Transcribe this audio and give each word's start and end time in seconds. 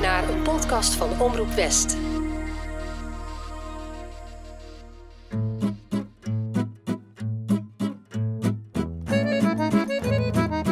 naar 0.00 0.28
een 0.28 0.42
podcast 0.42 0.94
van 0.94 1.20
Omroep 1.20 1.50
West. 1.50 1.96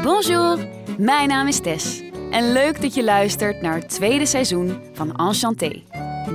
Bonjour, 0.02 0.58
mijn 0.98 1.28
naam 1.28 1.46
is 1.46 1.60
Tess. 1.60 2.02
En 2.30 2.52
leuk 2.52 2.80
dat 2.80 2.94
je 2.94 3.04
luistert 3.04 3.62
naar 3.62 3.74
het 3.74 3.88
tweede 3.88 4.26
seizoen 4.26 4.80
van 4.92 5.16
Enchanté, 5.16 5.82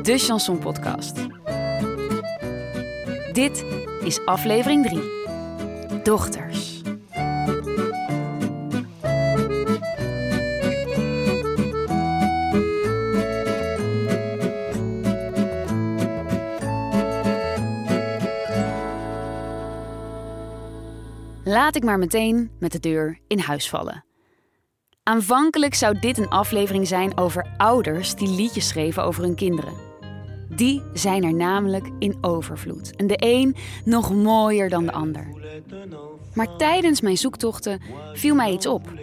de 0.04 0.18
chanson 0.18 0.60
podcast. 0.60 1.16
Dit 3.34 3.66
is 4.04 4.26
aflevering 4.26 4.86
3. 4.86 6.04
Dochters. 6.04 6.77
Laat 21.68 21.76
ik 21.76 21.84
maar 21.84 22.00
meteen 22.00 22.52
met 22.60 22.72
de 22.72 22.80
deur 22.80 23.20
in 23.28 23.40
huis 23.40 23.70
vallen. 23.70 24.06
Aanvankelijk 25.04 25.74
zou 25.74 26.00
dit 26.00 26.18
een 26.18 26.28
aflevering 26.28 26.88
zijn 26.88 27.18
over 27.18 27.48
ouders 27.58 28.16
die 28.16 28.30
liedjes 28.30 28.68
schreven 28.68 29.04
over 29.04 29.24
hun 29.24 29.36
kinderen. 29.36 29.74
Die 30.50 30.82
zijn 30.94 31.24
er 31.24 31.34
namelijk 31.34 31.90
in 32.00 32.18
overvloed. 32.22 32.96
En 32.96 33.08
de 33.08 33.16
een 33.18 33.56
nog 33.86 34.14
mooier 34.14 34.70
dan 34.70 34.86
de 34.86 34.92
ander. 34.92 35.28
Maar 36.34 36.56
tijdens 36.58 37.02
mijn 37.02 37.18
zoektochten 37.18 37.82
viel 38.14 38.36
mij 38.36 38.52
iets 38.52 38.68
op. 38.68 38.94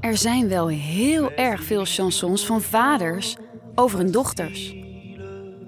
Er 0.00 0.16
zijn 0.16 0.48
wel 0.48 0.68
heel 0.68 1.32
erg 1.32 1.62
veel 1.62 1.84
chansons 1.84 2.46
van 2.46 2.60
vaders 2.60 3.36
over 3.74 3.98
hun 3.98 4.10
dochters. 4.10 4.76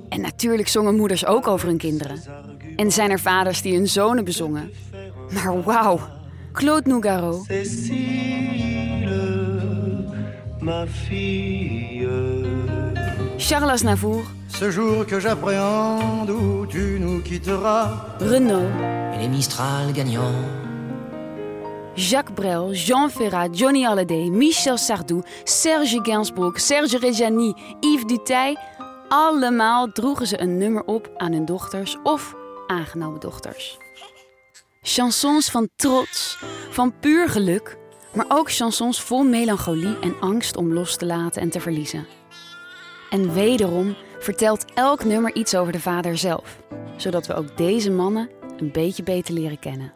En 0.09 0.21
natuurlijk 0.21 0.69
zongen 0.69 0.97
moeders 0.97 1.27
ook 1.27 1.47
over 1.47 1.69
hun 1.69 1.79
kinderen. 1.79 2.23
En 2.77 2.93
zijn 2.93 3.11
er 3.11 3.21
vaders 3.21 3.63
die 3.63 3.75
hun 3.77 3.89
zonen 3.89 4.25
bezongen. 4.25 4.71
Maar 5.33 5.63
wauw, 5.63 6.17
Claude 6.55 6.87
Nougaro. 6.89 7.45
ma 10.61 10.87
fille. 10.87 12.09
Charles 13.39 13.71
Aznavour, 13.71 14.23
Ce 14.49 14.71
jour 14.71 15.07
que 15.07 15.21
j'appréhende 15.21 16.31
où 16.31 16.67
tu 16.67 16.99
nous 17.01 17.21
quitteras. 17.23 18.17
Renaud, 18.21 18.69
et 19.15 19.19
les 19.21 19.29
Mistral 19.29 19.93
gagnants. 19.93 20.35
Jacques 21.97 22.33
Brel, 22.35 22.75
Jean 22.75 23.09
Ferrat, 23.09 23.49
Johnny 23.53 23.85
Hallyday, 23.85 24.31
Michel 24.31 24.79
Sardou, 24.79 25.23
Serge 25.45 26.01
Gainsbourg, 26.03 26.59
Serge 26.61 26.97
Reggiani, 26.97 27.55
Yves 27.83 28.07
Duteil. 28.07 28.57
Allemaal 29.09 29.93
droegen 29.93 30.27
ze 30.27 30.41
een 30.41 30.59
nummer 30.59 30.83
op 30.85 31.11
aan 31.17 31.33
hun 31.33 31.45
dochters 31.45 31.97
of 32.03 32.35
aangenomen 32.67 33.21
dochters. 33.21 33.79
Chansons 34.91 35.51
van 35.51 35.69
trots, 35.77 36.39
van 36.71 36.99
puur 37.01 37.29
geluk, 37.29 37.77
maar 38.15 38.25
ook 38.29 38.51
chansons 38.51 39.03
vol 39.03 39.25
melancholie 39.25 39.99
en 39.99 40.21
angst 40.21 40.57
om 40.57 40.73
los 40.73 40.97
te 40.97 41.07
laten 41.07 41.43
en 41.43 41.51
te 41.51 41.61
verliezen. 41.61 42.07
En 43.11 43.33
wederom 43.33 43.97
vertelt 44.19 44.65
elk 44.75 45.05
nummer 45.05 45.35
iets 45.35 45.55
over 45.55 45.73
de 45.73 45.81
vader 45.81 46.19
zelf, 46.19 46.59
zodat 46.97 47.27
we 47.27 47.35
ook 47.35 47.57
deze 47.57 47.91
mannen 47.91 48.31
een 48.57 48.73
beetje 48.73 49.03
beter 49.03 49.35
leren 49.35 49.59
kennen. 49.59 49.93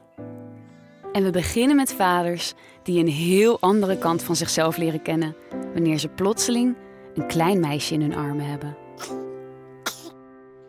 En 1.12 1.22
we 1.22 1.30
beginnen 1.30 1.76
met 1.76 1.94
vaders 1.94 2.54
die 2.82 3.00
een 3.00 3.12
heel 3.12 3.60
andere 3.60 3.98
kant 3.98 4.22
van 4.22 4.36
zichzelf 4.36 4.76
leren 4.76 5.02
kennen 5.02 5.36
wanneer 5.72 5.98
ze 5.98 6.08
plotseling 6.08 6.76
een 7.14 7.26
klein 7.26 7.60
meisje 7.60 7.94
in 7.94 8.00
hun 8.00 8.16
armen 8.16 8.46
hebben. 8.46 8.76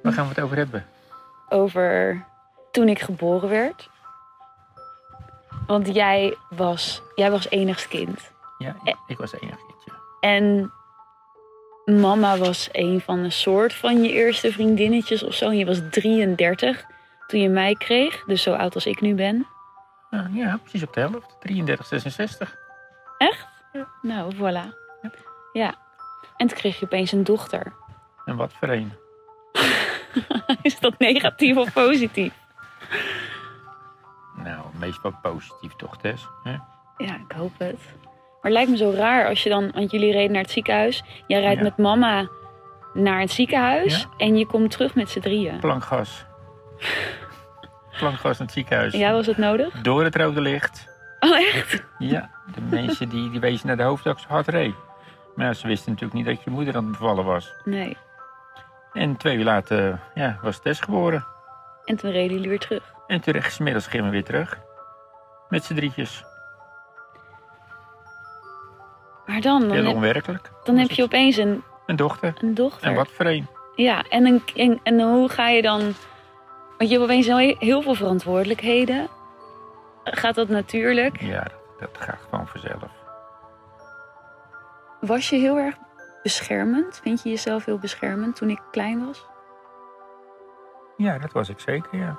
Waar 0.02 0.14
gaan 0.14 0.24
we 0.28 0.34
het 0.34 0.44
over 0.44 0.58
hebben? 0.58 0.86
Over 1.50 2.26
toen 2.72 2.90
ik 2.90 3.00
geboren 3.00 3.50
werd. 3.50 3.92
Want 5.74 5.96
jij 5.96 6.38
was, 6.50 7.02
jij 7.16 7.32
was 7.32 7.50
enigst 7.50 7.88
kind. 7.88 8.32
Ja, 8.58 8.76
ik, 8.84 8.96
ik 9.08 9.18
was 9.18 9.34
enig 9.34 9.58
kindje. 9.68 9.92
En 10.20 10.74
mama 11.86 12.38
was 12.38 12.70
een 12.72 13.02
van 13.02 13.20
een 13.20 13.32
soort 13.32 13.74
van 13.74 14.04
je 14.04 14.12
eerste 14.12 14.52
vriendinnetjes 14.52 15.24
of 15.24 15.34
zo. 15.34 15.46
En 15.46 15.58
je 15.58 15.66
was 15.66 15.80
33 15.92 16.86
toen 17.28 17.42
je 17.42 17.50
mij 17.50 17.76
kreeg. 17.76 18.24
Dus 18.26 18.42
zo 18.42 18.54
oud 18.54 18.76
als 18.76 18.86
ik 18.86 19.02
nu 19.02 19.16
ben. 19.16 19.48
Ja, 20.10 20.30
ja, 20.34 20.58
precies 20.62 20.84
op 20.84 20.94
de 20.94 21.00
helft. 21.00 21.36
33, 21.40 21.86
66. 21.86 22.56
Echt? 23.18 23.48
Ja. 23.72 23.88
Nou, 24.02 24.36
voilà. 24.36 24.74
Ja. 25.02 25.12
Ja. 25.54 25.76
En 26.38 26.48
toen 26.48 26.58
kreeg 26.58 26.80
je 26.80 26.86
opeens 26.86 27.12
een 27.12 27.24
dochter. 27.24 27.74
En 28.26 28.36
wat 28.36 28.54
voor 28.54 28.70
een. 28.70 28.94
Is 30.62 30.80
dat 30.80 31.00
negatief 31.00 31.58
of 31.58 31.74
positief? 31.74 32.34
Meestal 34.86 35.14
positief 35.22 35.76
toch, 35.76 35.98
Tess? 35.98 36.28
Hè? 36.44 36.52
Ja, 36.98 37.16
ik 37.28 37.32
hoop 37.36 37.52
het. 37.58 37.80
Maar 38.02 38.52
het 38.52 38.52
lijkt 38.52 38.70
me 38.70 38.78
zo 38.78 38.92
raar 38.96 39.28
als 39.28 39.44
je 39.44 39.50
dan... 39.50 39.72
Want 39.74 39.92
jullie 39.92 40.12
reden 40.12 40.32
naar 40.32 40.42
het 40.42 40.52
ziekenhuis. 40.52 41.04
Jij 41.28 41.40
rijdt 41.42 41.58
Ja. 41.58 41.64
met 41.64 41.78
mama 41.78 42.28
naar 42.94 43.20
het 43.20 43.32
ziekenhuis. 43.32 44.02
Ja. 44.02 44.08
En 44.18 44.38
je 44.38 44.46
komt 44.46 44.72
terug 44.72 44.96
met 44.96 45.10
z'n 45.10 45.20
drieën. 45.20 45.60
Plankgas. 45.60 46.26
Plankgas 48.00 48.40
in 48.40 48.46
het 48.46 48.54
ziekenhuis. 48.54 48.94
Ja, 48.94 49.12
was 49.12 49.26
het 49.26 49.38
nodig? 49.38 49.82
Door 49.82 50.04
het 50.04 50.16
rode 50.16 50.42
licht. 50.42 50.88
Oh, 51.20 51.38
echt? 51.38 51.84
Ja, 51.98 52.30
de 52.56 52.62
mensen 52.62 53.10
die, 53.10 53.30
die 53.30 53.40
wezen 53.40 53.68
naar 53.68 53.78
de 53.78 53.84
hoofd 53.84 54.04
dat 54.04 54.14
ik 54.18 54.22
zo 54.22 54.28
hard 54.30 54.48
reed. 54.48 54.74
Maar 55.36 55.46
ja, 55.46 55.54
ze 55.54 55.68
wisten 55.68 55.92
natuurlijk 55.92 56.20
niet 56.20 56.36
dat 56.36 56.44
je 56.44 56.50
moeder 56.50 56.76
aan 56.76 56.84
het 56.84 56.92
bevallen 56.92 57.26
was. 57.26 57.54
Nee. 57.64 57.98
En 58.94 59.18
twee 59.18 59.38
uur 59.38 59.44
later 59.44 60.00
ja, 60.14 60.40
was 60.42 60.62
Tess 60.62 60.80
geboren. 60.82 61.26
En 61.86 61.96
toen 61.96 62.12
reden 62.12 62.34
jullie 62.34 62.50
weer 62.50 62.60
terug. 62.60 62.94
En 63.08 63.22
toen 63.22 63.42
smiddags 63.42 63.88
gingen 63.88 64.06
we 64.06 64.12
weer 64.12 64.24
terug. 64.24 64.58
Met 65.54 65.64
z'n 65.64 65.74
drietjes. 65.74 66.24
Maar 69.26 69.42
dan, 69.42 69.60
dan, 69.62 69.72
Heel 69.72 69.86
heb, 69.86 69.96
onwerkelijk. 69.96 70.52
dan 70.64 70.78
heb 70.78 70.92
je 70.92 71.04
opeens 71.04 71.38
een, 71.38 71.64
Een 71.86 71.96
dochter. 71.96 72.34
een 72.42 72.54
dochter. 72.54 72.88
En 72.88 72.96
wat 72.96 73.08
voor 73.12 73.26
een. 73.26 73.48
Ja, 73.76 74.04
en, 74.10 74.26
een, 74.26 74.44
en, 74.56 74.80
en 74.84 75.02
hoe 75.02 75.30
ga 75.30 75.50
je 75.50 75.62
dan... 75.62 75.80
Want 76.78 76.90
je 76.90 76.98
hebt 76.98 77.04
opeens 77.04 77.26
heel, 77.26 77.56
heel 77.60 77.82
veel 77.82 77.94
verantwoordelijkheden. 77.94 79.08
Gaat 80.04 80.36
dat 80.36 80.48
natuurlijk? 80.48 81.22
Ja, 81.22 81.48
dat 81.80 81.90
gaat 82.00 82.20
gewoon 82.30 82.48
vanzelf. 82.48 82.92
Was 85.00 85.30
je 85.30 85.36
heel 85.36 85.58
erg 85.58 85.76
beschermend? 86.24 87.00
Vind 87.04 87.24
je 87.24 87.30
jezelf 87.30 87.66
heel 87.66 87.80
beschermend 87.80 88.36
toen 88.36 88.50
ik 88.50 88.62
klein 88.72 89.06
was? 89.06 89.26
Ja, 90.98 91.18
dat 91.18 91.32
was 91.32 91.50
ik 91.50 91.60
zeker, 91.60 91.98
ja. 92.00 92.18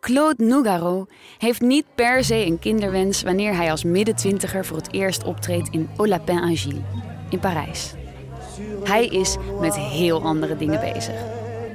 Claude 0.00 0.44
Nougaro 0.44 1.06
heeft 1.38 1.60
niet 1.60 1.84
per 1.94 2.24
se 2.24 2.46
een 2.46 2.58
kinderwens 2.58 3.22
wanneer 3.22 3.56
hij 3.56 3.70
als 3.70 3.84
middentwintiger 3.84 4.64
voor 4.64 4.76
het 4.76 4.92
eerst 4.92 5.24
optreedt 5.24 5.68
in 5.70 5.90
Au 5.96 6.08
Lapin 6.08 6.38
Agile 6.38 6.80
in 7.28 7.38
Parijs. 7.38 7.94
Hij 8.84 9.06
is 9.06 9.36
met 9.60 9.76
heel 9.76 10.22
andere 10.22 10.56
dingen 10.56 10.80
bezig. 10.80 11.14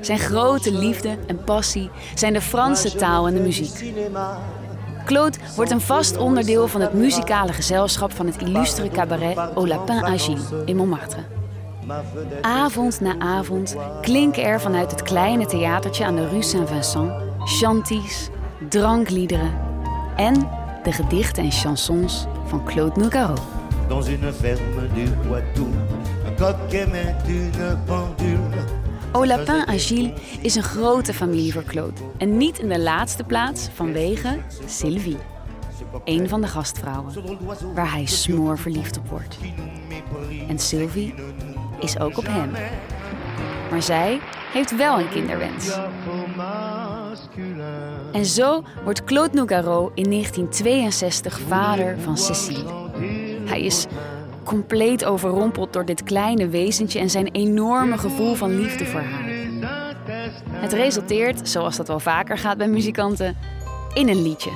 Zijn 0.02 0.19
grote 0.19 0.74
liefde 0.74 1.18
en 1.28 1.44
passie 1.44 1.90
zijn 2.16 2.34
de 2.34 2.41
Franse 2.41 2.96
taal 2.96 3.28
en 3.28 3.34
de 3.34 3.40
muziek. 3.40 3.94
Claude 5.06 5.38
wordt 5.56 5.72
een 5.72 5.81
vast 5.81 6.18
onderdeel 6.18 6.68
van 6.68 6.81
het 6.81 6.94
muzikale 6.94 7.53
gezelschap 7.53 8.12
van 8.12 8.25
het 8.25 8.42
illustere 8.42 8.90
cabaret 8.90 9.38
Au 9.38 9.68
Lapin 9.68 10.03
Agile 10.03 10.63
in 10.66 10.75
Montmartre. 10.75 11.24
Avond 12.42 13.02
na 13.02 13.19
avond 13.19 13.75
klinken 14.02 14.44
er 14.44 14.62
vanuit 14.62 14.92
het 14.92 15.02
kleine 15.02 15.46
theatertje 15.46 16.06
aan 16.06 16.16
de 16.16 16.28
Rue 16.30 16.42
Saint-Vincent 16.42 17.25
chanties, 17.45 18.29
drankliederen 18.69 19.53
en 20.16 20.50
de 20.83 20.91
gedichten 20.91 21.44
en 21.44 21.51
chansons 21.51 22.25
van 22.45 22.63
Claude 22.63 23.00
Nougaro. 23.00 23.33
Dans 23.88 24.07
une 24.07 24.33
ferme 24.33 24.88
du 24.94 25.09
Poitou, 25.27 25.68
un 26.25 26.36
coq 26.36 26.56
une 26.74 27.77
pendule. 27.86 28.63
Au 29.12 29.25
Lapin 29.25 29.65
Agile 29.68 30.13
is 30.42 30.56
een 30.56 30.63
grote 30.63 31.13
familie 31.13 31.53
voor 31.53 31.63
Claude. 31.63 32.01
En 32.18 32.38
niet 32.38 32.59
in 32.59 32.69
de 32.69 32.80
laatste 32.80 33.24
plaats 33.24 33.69
vanwege 33.74 34.38
Sylvie, 34.65 35.18
een 36.03 36.30
van 36.30 36.42
de 36.42 36.47
gastvrouwen, 36.47 37.13
waar 37.74 37.92
hij 37.92 38.06
smoor 38.06 38.57
verliefd 38.57 38.97
op 38.97 39.09
wordt. 39.09 39.38
En 40.47 40.59
Sylvie 40.59 41.13
is 41.80 42.00
ook 42.00 42.18
op 42.18 42.25
hem. 42.27 42.51
Maar 43.69 43.81
zij 43.81 44.19
heeft 44.53 44.75
wel 44.75 45.00
een 45.00 45.09
kinderwens. 45.09 45.77
En 48.12 48.25
zo 48.25 48.63
wordt 48.83 49.03
Claude 49.03 49.35
Nougaro 49.35 49.91
in 49.94 50.09
1962 50.09 51.39
vader 51.39 52.00
van 52.00 52.17
Cécile. 52.17 52.89
Hij 53.45 53.62
is 53.62 53.85
compleet 54.44 55.06
overrompeld 55.06 55.73
door 55.73 55.85
dit 55.85 56.03
kleine 56.03 56.47
wezentje 56.47 57.00
en 57.00 57.09
zijn 57.09 57.27
enorme 57.27 57.97
gevoel 57.97 58.35
van 58.35 58.59
liefde 58.59 58.85
voor 58.85 59.00
haar. 59.00 59.33
Het 60.50 60.73
resulteert, 60.73 61.50
zoals 61.50 61.75
dat 61.75 61.88
wel 61.88 62.00
vaker 62.00 62.38
gaat 62.38 62.57
bij 62.57 62.67
muzikanten, 62.67 63.38
in 63.94 64.09
een 64.09 64.21
liedje. 64.21 64.51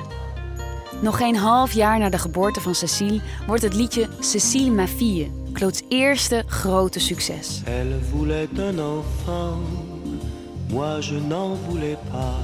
Nog 1.02 1.16
geen 1.16 1.36
half 1.36 1.72
jaar 1.72 1.98
na 1.98 2.08
de 2.08 2.18
geboorte 2.18 2.60
van 2.60 2.74
Cécile 2.74 3.20
wordt 3.46 3.62
het 3.62 3.74
liedje 3.74 4.08
Cécile 4.20 4.70
ma 4.70 4.86
fille 4.86 5.40
Claude's 5.52 5.82
eerste 5.88 6.42
grote 6.46 7.00
succes. 7.00 7.62
Elle 7.64 7.98
voulait 8.10 8.48
un 8.58 8.78
enfant, 8.78 9.58
moi 10.70 11.00
je 11.00 11.16
n'en 11.16 11.54
voulais 11.68 11.98
pas. 12.10 12.38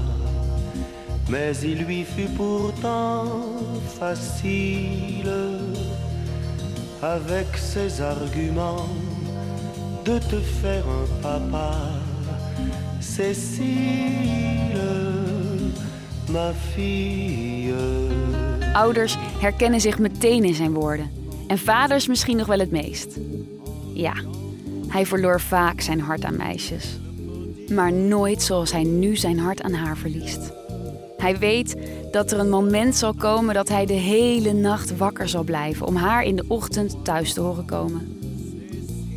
Mais 1.28 1.56
il 1.64 1.84
lui 1.84 2.05
fut 2.05 2.31
pourtant 2.37 3.43
facile, 3.99 5.58
avec 7.02 7.56
ses 7.56 8.00
arguments, 8.00 8.88
de 10.05 10.19
te 10.19 10.40
faire 10.61 10.84
un 10.87 11.06
papa. 11.20 11.73
Cécile, 13.00 13.67
ma 16.29 16.52
fille. 16.52 17.75
Ouders 18.72 19.17
herkennen 19.40 19.81
zich 19.81 19.99
meteen 19.99 20.44
in 20.44 20.55
zijn 20.55 20.72
woorden. 20.72 21.11
En 21.46 21.58
vaders 21.58 22.06
misschien 22.06 22.37
nog 22.37 22.46
wel 22.46 22.58
het 22.58 22.70
meest. 22.70 23.19
Ja, 23.94 24.14
hij 24.88 25.06
verloor 25.06 25.40
vaak 25.40 25.81
zijn 25.81 26.00
hart 26.00 26.25
aan 26.25 26.37
meisjes. 26.37 26.99
Maar 27.68 27.92
nooit 27.92 28.42
zoals 28.42 28.72
hij 28.72 28.84
nu 28.84 29.16
zijn 29.16 29.38
hart 29.38 29.62
aan 29.62 29.72
haar 29.72 29.96
verliest. 29.96 30.52
Hij 31.16 31.38
weet 31.38 31.76
dat 32.10 32.32
er 32.32 32.38
een 32.38 32.50
moment 32.50 32.96
zal 32.96 33.14
komen 33.14 33.54
dat 33.54 33.68
hij 33.68 33.86
de 33.86 33.92
hele 33.92 34.52
nacht 34.52 34.96
wakker 34.96 35.28
zal 35.28 35.42
blijven 35.42 35.86
om 35.86 35.96
haar 35.96 36.22
in 36.22 36.36
de 36.36 36.44
ochtend 36.48 37.04
thuis 37.04 37.32
te 37.32 37.40
horen 37.40 37.64
komen. 37.64 38.18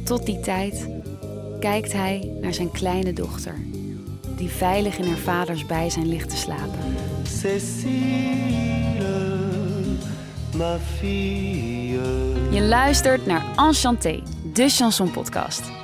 Tot 0.03 0.25
die 0.25 0.39
tijd 0.39 0.87
kijkt 1.59 1.93
hij 1.93 2.31
naar 2.41 2.53
zijn 2.53 2.71
kleine 2.71 3.13
dochter, 3.13 3.55
die 4.35 4.49
veilig 4.49 4.97
in 4.97 5.07
haar 5.07 5.17
vaders 5.17 5.65
bijzijn 5.65 6.07
ligt 6.07 6.29
te 6.29 6.37
slapen. 6.37 6.79
Cécile, 7.23 7.89
ma 10.57 10.77
fille. 10.97 12.29
Je 12.51 12.61
luistert 12.61 13.25
naar 13.25 13.45
Enchanté, 13.55 14.23
de 14.53 14.69
chanson 14.69 15.11
podcast. 15.11 15.78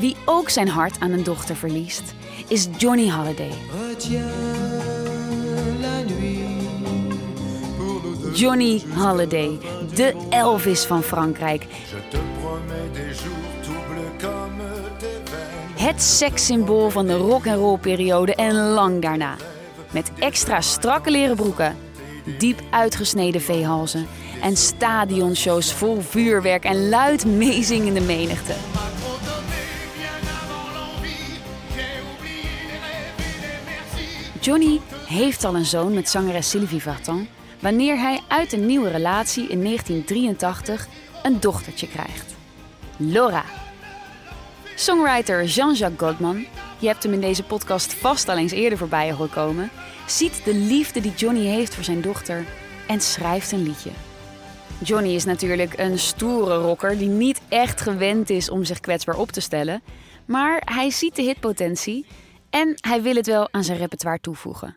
Wie 0.00 0.16
ook 0.24 0.48
zijn 0.48 0.68
hart 0.68 1.00
aan 1.00 1.10
een 1.10 1.22
dochter 1.22 1.56
verliest, 1.56 2.14
is 2.48 2.68
Johnny 2.78 3.10
Holiday. 3.10 3.50
Johnny 8.34 8.82
Holiday, 8.94 9.58
de 9.94 10.14
Elvis 10.30 10.84
van 10.84 11.02
Frankrijk. 11.02 11.66
Het 15.76 16.02
sekssymbool 16.02 16.90
van 16.90 17.06
de 17.06 17.16
rock 17.16 17.46
and 17.46 17.56
roll 17.56 17.78
periode 17.78 18.34
en 18.34 18.54
lang 18.54 19.02
daarna. 19.02 19.36
Met 19.90 20.10
extra 20.18 20.60
strakke 20.60 21.10
leren 21.10 21.36
broeken, 21.36 21.76
diep 22.38 22.60
uitgesneden 22.70 23.40
veehalzen 23.40 24.06
en 24.42 24.56
stadionshows 24.56 25.72
vol 25.72 26.00
vuurwerk 26.00 26.64
en 26.64 26.88
luid 26.88 27.26
meezingende 27.26 28.00
menigte. 28.00 28.54
Johnny 34.40 34.80
heeft 35.06 35.44
al 35.44 35.54
een 35.54 35.64
zoon 35.64 35.94
met 35.94 36.08
zangeres 36.08 36.50
Sylvie 36.50 36.82
Vartan 36.82 37.26
wanneer 37.58 37.98
hij 37.98 38.20
uit 38.28 38.52
een 38.52 38.66
nieuwe 38.66 38.88
relatie 38.88 39.48
in 39.48 39.64
1983 39.64 40.88
een 41.22 41.40
dochtertje 41.40 41.88
krijgt. 41.88 42.34
Laura. 42.96 43.44
Songwriter 44.74 45.44
Jean-Jacques 45.44 46.08
Goldman, 46.08 46.46
je 46.78 46.86
hebt 46.86 47.02
hem 47.02 47.12
in 47.12 47.20
deze 47.20 47.42
podcast 47.42 47.94
vast 47.94 48.28
al 48.28 48.36
eens 48.36 48.52
eerder 48.52 48.78
voorbij 48.78 49.12
horen 49.12 49.30
komen, 49.30 49.70
ziet 50.06 50.44
de 50.44 50.54
liefde 50.54 51.00
die 51.00 51.14
Johnny 51.14 51.46
heeft 51.46 51.74
voor 51.74 51.84
zijn 51.84 52.00
dochter 52.00 52.44
en 52.86 53.00
schrijft 53.00 53.52
een 53.52 53.62
liedje. 53.62 53.90
Johnny 54.82 55.14
is 55.14 55.24
natuurlijk 55.24 55.78
een 55.78 55.98
stoere 55.98 56.56
rocker 56.56 56.98
die 56.98 57.08
niet 57.08 57.40
echt 57.48 57.80
gewend 57.80 58.30
is 58.30 58.50
om 58.50 58.64
zich 58.64 58.80
kwetsbaar 58.80 59.16
op 59.16 59.32
te 59.32 59.40
stellen, 59.40 59.82
maar 60.24 60.62
hij 60.64 60.90
ziet 60.90 61.16
de 61.16 61.22
hitpotentie 61.22 62.06
en 62.50 62.74
hij 62.80 63.02
wil 63.02 63.14
het 63.14 63.26
wel 63.26 63.48
aan 63.50 63.64
zijn 63.64 63.78
repertoire 63.78 64.20
toevoegen. 64.20 64.76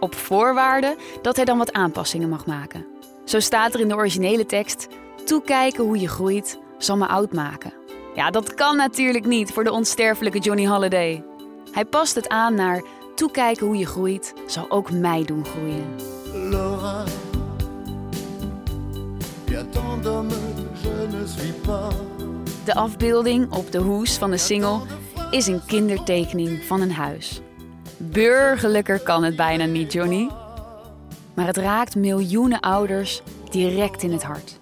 Op 0.00 0.14
voorwaarde 0.14 0.96
dat 1.22 1.36
hij 1.36 1.44
dan 1.44 1.58
wat 1.58 1.72
aanpassingen 1.72 2.28
mag 2.28 2.46
maken. 2.46 2.86
Zo 3.24 3.40
staat 3.40 3.74
er 3.74 3.80
in 3.80 3.88
de 3.88 3.94
originele 3.94 4.46
tekst: 4.46 4.86
Toekijken 5.24 5.84
hoe 5.84 6.00
je 6.00 6.08
groeit 6.08 6.58
zal 6.78 6.96
me 6.96 7.06
oud 7.06 7.32
maken. 7.32 7.72
Ja, 8.14 8.30
dat 8.30 8.54
kan 8.54 8.76
natuurlijk 8.76 9.26
niet 9.26 9.52
voor 9.52 9.64
de 9.64 9.72
onsterfelijke 9.72 10.38
Johnny 10.38 10.66
Holiday. 10.66 11.24
Hij 11.72 11.84
past 11.84 12.14
het 12.14 12.28
aan 12.28 12.54
naar 12.54 12.82
Toekijken 13.14 13.66
hoe 13.66 13.76
je 13.76 13.86
groeit 13.86 14.34
zal 14.46 14.70
ook 14.70 14.90
mij 14.90 15.24
doen 15.24 15.44
groeien. 15.44 15.96
Laura. 16.50 17.04
De 22.64 22.74
afbeelding 22.74 23.52
op 23.52 23.72
de 23.72 23.78
hoes 23.78 24.16
van 24.16 24.30
de 24.30 24.36
single 24.36 24.80
is 25.30 25.46
een 25.46 25.64
kindertekening 25.66 26.64
van 26.64 26.80
een 26.80 26.92
huis. 26.92 27.40
Burgerlijker 27.96 29.00
kan 29.00 29.22
het 29.22 29.36
bijna 29.36 29.64
niet, 29.64 29.92
Johnny. 29.92 30.28
Maar 31.34 31.46
het 31.46 31.56
raakt 31.56 31.96
miljoenen 31.96 32.60
ouders 32.60 33.22
direct 33.50 34.02
in 34.02 34.12
het 34.12 34.22
hart. 34.22 34.58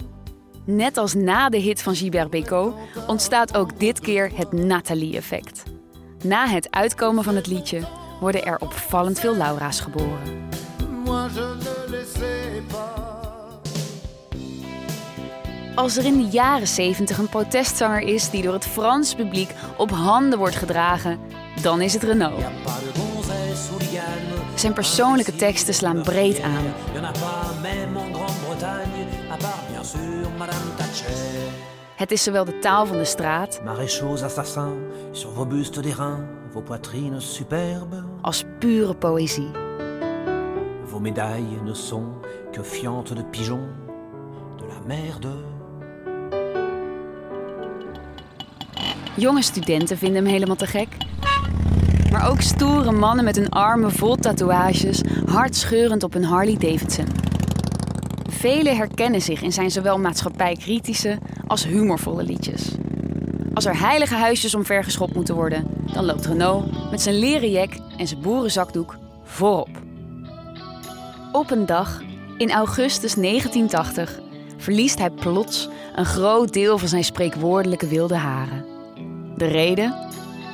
Net 0.64 0.96
als 0.96 1.14
na 1.14 1.48
de 1.48 1.56
hit 1.56 1.82
van 1.82 1.94
Gilbert 1.94 2.30
Bécaud 2.30 2.74
ontstaat 3.06 3.56
ook 3.56 3.78
dit 3.80 4.00
keer 4.00 4.30
het 4.34 4.52
Nathalie-effect. 4.52 5.62
Na 6.22 6.46
het 6.46 6.70
uitkomen 6.70 7.24
van 7.24 7.36
het 7.36 7.46
liedje 7.46 7.80
worden 8.20 8.44
er 8.44 8.58
opvallend 8.58 9.20
veel 9.20 9.36
Laura's 9.36 9.80
geboren. 9.80 10.48
Moi 11.04 11.30
je 11.34 11.56
ne. 11.60 13.05
Als 15.76 15.96
er 15.96 16.04
in 16.04 16.16
de 16.16 16.28
jaren 16.30 16.66
70 16.66 17.18
een 17.18 17.28
protestzanger 17.28 18.00
is 18.00 18.30
die 18.30 18.42
door 18.42 18.52
het 18.52 18.66
Frans 18.66 19.14
publiek 19.14 19.54
op 19.76 19.90
handen 19.90 20.38
wordt 20.38 20.56
gedragen, 20.56 21.18
dan 21.62 21.80
is 21.80 21.92
het 21.92 22.02
Renaud. 22.02 22.44
Zijn 24.54 24.72
persoonlijke 24.72 25.36
teksten 25.36 25.74
slaan 25.74 26.02
breed 26.02 26.40
aan. 26.40 26.64
Het 31.96 32.10
is 32.10 32.22
zowel 32.22 32.44
de 32.44 32.58
taal 32.58 32.86
van 32.86 32.96
de 32.96 33.04
straat 33.04 33.60
als 38.20 38.44
pure 38.58 38.94
poëzie. 38.94 39.66
vos 40.96 41.02
médailles 41.02 41.60
ne 41.62 41.74
sont 41.74 42.06
que 42.52 42.62
fientes 42.62 43.14
de 43.14 43.22
pigeons, 43.22 43.68
de 44.56 44.64
la 44.64 44.80
merde. 44.86 45.55
Jonge 49.16 49.42
studenten 49.42 49.98
vinden 49.98 50.22
hem 50.22 50.32
helemaal 50.32 50.56
te 50.56 50.66
gek. 50.66 50.88
Maar 52.10 52.28
ook 52.30 52.40
stoere 52.40 52.92
mannen 52.92 53.24
met 53.24 53.36
hun 53.36 53.48
armen 53.48 53.92
vol 53.92 54.16
tatoeages, 54.16 55.00
hartscheurend 55.26 56.02
op 56.02 56.14
een 56.14 56.24
Harley 56.24 56.56
Davidson. 56.56 57.06
Velen 58.28 58.76
herkennen 58.76 59.22
zich 59.22 59.42
in 59.42 59.52
zijn 59.52 59.70
zowel 59.70 59.98
maatschappijkritische 59.98 61.18
als 61.46 61.66
humorvolle 61.66 62.22
liedjes. 62.22 62.70
Als 63.54 63.64
er 63.64 63.78
heilige 63.80 64.14
huisjes 64.14 64.54
omvergeschopt 64.54 65.14
moeten 65.14 65.34
worden, 65.34 65.66
dan 65.92 66.04
loopt 66.04 66.26
Renault 66.26 66.90
met 66.90 67.00
zijn 67.00 67.18
leren 67.18 67.50
jek 67.50 67.78
en 67.96 68.06
zijn 68.06 68.20
boerenzakdoek 68.20 68.96
voorop. 69.24 69.68
Op 71.32 71.50
een 71.50 71.66
dag, 71.66 72.02
in 72.38 72.50
augustus 72.50 73.14
1980, 73.14 74.20
verliest 74.56 74.98
hij 74.98 75.10
plots 75.10 75.68
een 75.94 76.04
groot 76.04 76.52
deel 76.52 76.78
van 76.78 76.88
zijn 76.88 77.04
spreekwoordelijke 77.04 77.86
wilde 77.86 78.16
haren. 78.16 78.75
De 79.36 79.46
reden? 79.46 79.94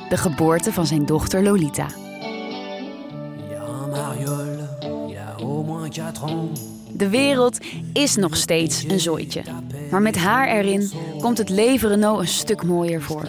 De 0.09 0.17
geboorte 0.17 0.73
van 0.73 0.85
zijn 0.85 1.05
dochter 1.05 1.43
Lolita. 1.43 1.87
Il 1.87 3.49
y 3.49 3.55
a 3.55 3.83
un 3.83 3.89
mariole, 3.89 4.67
il 5.09 5.17
a 5.17 5.43
au 5.43 5.65
moins 5.65 5.95
4 5.95 6.23
ans. 6.23 6.59
De 6.91 7.09
wereld 7.09 7.57
is 7.93 8.15
nog 8.15 8.35
steeds 8.35 8.83
een 8.83 8.99
zooitje. 8.99 9.41
Maar 9.91 10.01
met 10.01 10.15
haar 10.15 10.47
erin 10.47 10.91
komt 11.19 11.37
het 11.37 11.49
leven 11.49 11.89
Renault 11.89 12.19
een 12.19 12.27
stuk 12.27 12.63
mooier 12.63 13.01
voor. 13.01 13.27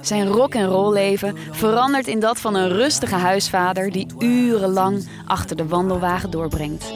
Zijn 0.00 0.26
rock 0.26 0.54
en 0.54 0.66
roll 0.66 0.92
leven 0.92 1.36
verandert 1.50 2.06
in 2.06 2.20
dat 2.20 2.40
van 2.40 2.54
een 2.54 2.68
rustige 2.68 3.14
huisvader 3.14 3.92
die 3.92 4.06
urenlang 4.18 5.08
achter 5.26 5.56
de 5.56 5.66
wandelwagen 5.66 6.30
doorbrengt. 6.30 6.92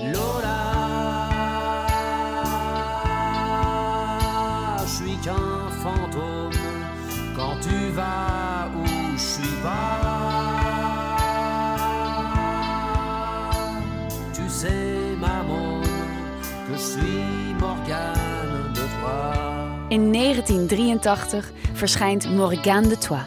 In 19.89 20.13
1983 20.13 21.53
verschijnt 21.73 22.35
Morgane 22.35 22.89
de 22.89 22.99
Toi. 22.99 23.21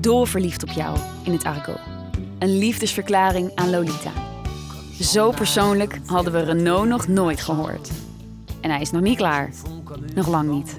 Dolverliefd 0.00 0.62
op 0.62 0.70
jou 0.70 0.96
in 1.24 1.32
het 1.32 1.44
argot. 1.44 1.80
Een 2.38 2.58
liefdesverklaring 2.58 3.50
aan 3.54 3.70
Lolita. 3.70 4.10
Zo 5.00 5.30
persoonlijk 5.30 5.98
hadden 6.06 6.32
we 6.32 6.42
Renault 6.42 6.88
nog 6.88 7.08
nooit 7.08 7.40
gehoord. 7.40 7.90
En 8.60 8.70
hij 8.70 8.80
is 8.80 8.90
nog 8.90 9.02
niet 9.02 9.16
klaar. 9.16 9.50
Nog 10.14 10.28
lang 10.28 10.50
niet. 10.50 10.76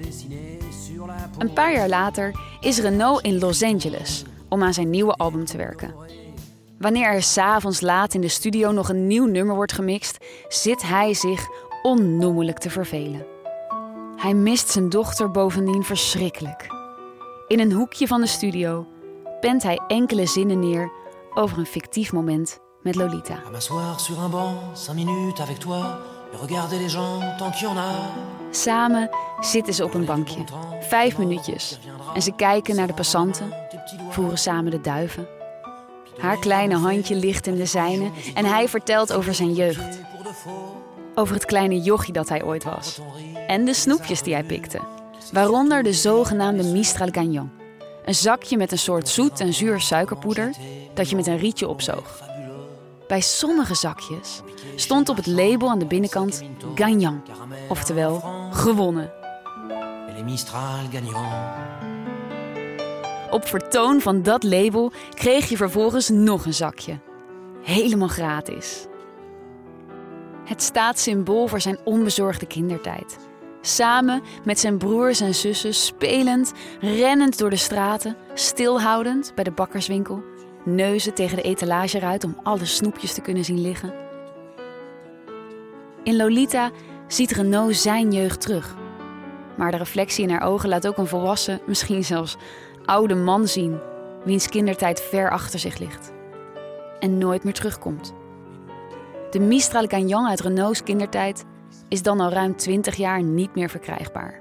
Een 1.38 1.52
paar 1.52 1.72
jaar 1.72 1.88
later 1.88 2.40
is 2.60 2.78
Renault 2.78 3.22
in 3.22 3.38
Los 3.38 3.62
Angeles 3.62 4.24
om 4.48 4.62
aan 4.62 4.74
zijn 4.74 4.90
nieuwe 4.90 5.14
album 5.14 5.44
te 5.44 5.56
werken. 5.56 5.94
Wanneer 6.78 7.06
er 7.06 7.22
s'avonds 7.22 7.80
laat 7.80 8.14
in 8.14 8.20
de 8.20 8.28
studio 8.28 8.70
nog 8.70 8.88
een 8.88 9.06
nieuw 9.06 9.26
nummer 9.26 9.54
wordt 9.54 9.72
gemixt, 9.72 10.18
zit 10.48 10.82
hij 10.82 11.14
zich 11.14 11.46
onnoemelijk 11.82 12.58
te 12.58 12.70
vervelen. 12.70 13.26
Hij 14.16 14.34
mist 14.34 14.70
zijn 14.70 14.88
dochter 14.88 15.30
bovendien 15.30 15.84
verschrikkelijk. 15.84 16.66
In 17.46 17.60
een 17.60 17.72
hoekje 17.72 18.06
van 18.06 18.20
de 18.20 18.26
studio 18.26 18.86
pent 19.40 19.62
hij 19.62 19.80
enkele 19.86 20.26
zinnen 20.26 20.58
neer 20.58 20.92
over 21.34 21.58
een 21.58 21.66
fictief 21.66 22.12
moment 22.12 22.58
met 22.82 22.94
Lolita. 22.94 23.38
Samen 28.50 29.10
zitten 29.40 29.74
ze 29.74 29.84
op 29.84 29.94
een 29.94 30.04
bankje, 30.04 30.44
vijf 30.80 31.18
minuutjes, 31.18 31.78
en 32.14 32.22
ze 32.22 32.32
kijken 32.32 32.76
naar 32.76 32.86
de 32.86 32.94
passanten, 32.94 33.54
voeren 34.08 34.38
samen 34.38 34.70
de 34.70 34.80
duiven. 34.80 35.26
Haar 36.18 36.38
kleine 36.38 36.76
handje 36.76 37.14
ligt 37.14 37.46
in 37.46 37.54
de 37.54 37.66
zijne 37.66 38.10
en 38.34 38.44
hij 38.44 38.68
vertelt 38.68 39.12
over 39.12 39.34
zijn 39.34 39.52
jeugd. 39.52 40.00
Over 41.14 41.34
het 41.34 41.44
kleine 41.44 41.80
jochie 41.80 42.12
dat 42.12 42.28
hij 42.28 42.44
ooit 42.44 42.64
was. 42.64 43.00
En 43.46 43.64
de 43.64 43.74
snoepjes 43.74 44.22
die 44.22 44.34
hij 44.34 44.44
pikte. 44.44 44.80
Waaronder 45.32 45.82
de 45.82 45.92
zogenaamde 45.92 46.62
Mistral 46.62 47.08
Gagnon. 47.10 47.50
Een 48.04 48.14
zakje 48.14 48.56
met 48.56 48.72
een 48.72 48.78
soort 48.78 49.08
zoet 49.08 49.40
en 49.40 49.52
zuur 49.52 49.80
suikerpoeder 49.80 50.54
dat 50.94 51.10
je 51.10 51.16
met 51.16 51.26
een 51.26 51.38
rietje 51.38 51.68
opzoog. 51.68 52.20
Bij 53.08 53.20
sommige 53.20 53.74
zakjes 53.74 54.40
stond 54.76 55.08
op 55.08 55.16
het 55.16 55.26
label 55.26 55.70
aan 55.70 55.78
de 55.78 55.86
binnenkant 55.86 56.42
Gagnon, 56.74 57.22
oftewel 57.68 58.22
gewonnen. 58.50 59.12
Op 63.30 63.46
vertoon 63.46 64.00
van 64.00 64.22
dat 64.22 64.42
label 64.42 64.92
kreeg 65.14 65.48
je 65.48 65.56
vervolgens 65.56 66.08
nog 66.08 66.46
een 66.46 66.54
zakje. 66.54 66.98
Helemaal 67.62 68.08
gratis. 68.08 68.86
Het 70.52 70.62
staat 70.62 70.98
symbool 70.98 71.46
voor 71.46 71.60
zijn 71.60 71.78
onbezorgde 71.84 72.46
kindertijd. 72.46 73.18
Samen 73.60 74.22
met 74.44 74.58
zijn 74.58 74.78
broers 74.78 75.20
en 75.20 75.34
zussen 75.34 75.74
spelend, 75.74 76.52
rennend 76.80 77.38
door 77.38 77.50
de 77.50 77.56
straten, 77.56 78.16
stilhoudend 78.34 79.32
bij 79.34 79.44
de 79.44 79.50
bakkerswinkel, 79.50 80.22
neuzen 80.64 81.14
tegen 81.14 81.36
de 81.36 81.42
etalageruit 81.42 82.24
om 82.24 82.36
alle 82.42 82.64
snoepjes 82.64 83.12
te 83.12 83.20
kunnen 83.20 83.44
zien 83.44 83.60
liggen. 83.60 83.94
In 86.02 86.16
Lolita 86.16 86.70
ziet 87.06 87.30
Renaud 87.30 87.76
zijn 87.76 88.10
jeugd 88.12 88.40
terug. 88.40 88.76
Maar 89.56 89.70
de 89.70 89.76
reflectie 89.76 90.24
in 90.24 90.30
haar 90.30 90.48
ogen 90.48 90.68
laat 90.68 90.86
ook 90.86 90.98
een 90.98 91.06
volwassen, 91.06 91.60
misschien 91.66 92.04
zelfs 92.04 92.36
oude 92.84 93.14
man 93.14 93.48
zien, 93.48 93.78
wiens 94.24 94.48
kindertijd 94.48 95.00
ver 95.00 95.30
achter 95.30 95.58
zich 95.58 95.78
ligt 95.78 96.12
en 96.98 97.18
nooit 97.18 97.44
meer 97.44 97.54
terugkomt. 97.54 98.12
De 99.32 99.40
Mistral 99.40 99.86
Gagnon 99.86 100.28
uit 100.28 100.40
Renault's 100.40 100.82
kindertijd 100.82 101.44
is 101.88 102.02
dan 102.02 102.20
al 102.20 102.30
ruim 102.30 102.56
20 102.56 102.94
jaar 102.94 103.22
niet 103.22 103.54
meer 103.54 103.70
verkrijgbaar. 103.70 104.40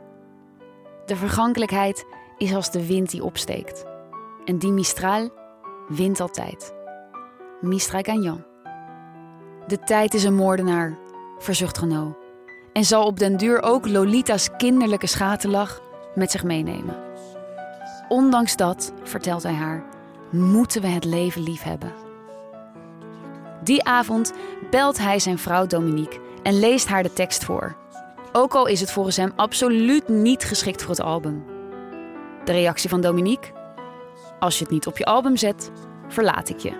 De 1.05 1.15
vergankelijkheid 1.15 2.05
is 2.38 2.53
als 2.53 2.71
de 2.71 2.88
wind 2.88 3.10
die 3.10 3.24
opsteekt. 3.24 3.86
En 4.45 4.57
die 4.57 4.71
Mistral 4.71 5.29
wint 5.88 6.19
altijd. 6.19 6.74
Mistral 7.62 8.01
Gagnon. 8.01 8.43
De 9.67 9.79
tijd 9.79 10.13
is 10.13 10.24
een 10.24 10.36
moordenaar, 10.36 10.98
verzucht 11.38 11.77
Renault. 11.77 12.15
En 12.74 12.83
zal 12.83 13.05
op 13.05 13.19
den 13.19 13.38
duur 13.38 13.62
ook 13.62 13.88
Lolita's 13.88 14.50
kinderlijke 14.57 15.07
schaterlach 15.07 15.81
met 16.15 16.31
zich 16.31 16.43
meenemen. 16.43 16.95
Ondanks 18.10 18.55
dat, 18.55 18.93
vertelt 19.03 19.43
hij 19.43 19.53
haar, 19.53 19.83
moeten 20.31 20.81
we 20.81 20.88
het 20.88 21.05
leven 21.05 21.43
lief 21.43 21.63
hebben. 21.63 22.11
Die 23.63 23.84
avond 23.84 24.34
belt 24.70 24.98
hij 24.98 25.20
zijn 25.20 25.38
vrouw 25.38 25.68
Dominique 25.68 26.20
en 26.44 26.60
leest 26.60 26.88
haar 26.88 27.03
de 27.03 27.13
tekst 27.13 27.44
voor. 27.44 27.75
Ook 28.32 28.53
al 28.53 28.65
is 28.65 28.80
het 28.80 28.91
volgens 28.91 29.18
hem 29.18 29.32
absoluut 29.36 30.08
niet 30.08 30.44
geschikt 30.44 30.82
voor 30.82 30.89
het 30.89 31.01
album. 31.01 31.44
De 32.44 32.51
reactie 32.51 32.89
van 32.89 33.01
Dominique? 33.01 33.51
Als 34.39 34.58
je 34.58 34.63
het 34.63 34.74
niet 34.74 34.88
op 34.88 34.98
je 34.98 35.06
album 35.06 35.38
zet, 35.38 35.72
verlaat 36.08 36.50
ik 36.50 36.60
je. 36.60 36.74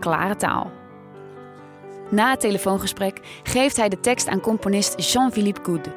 Klare 0.00 0.36
taal. 0.36 0.70
Na 2.10 2.30
het 2.30 2.40
telefoongesprek 2.40 3.40
geeft 3.42 3.76
hij 3.76 3.88
de 3.88 4.00
tekst 4.00 4.28
aan 4.28 4.40
componist 4.40 5.12
Jean-Philippe 5.12 5.60
Goude. 5.62 5.94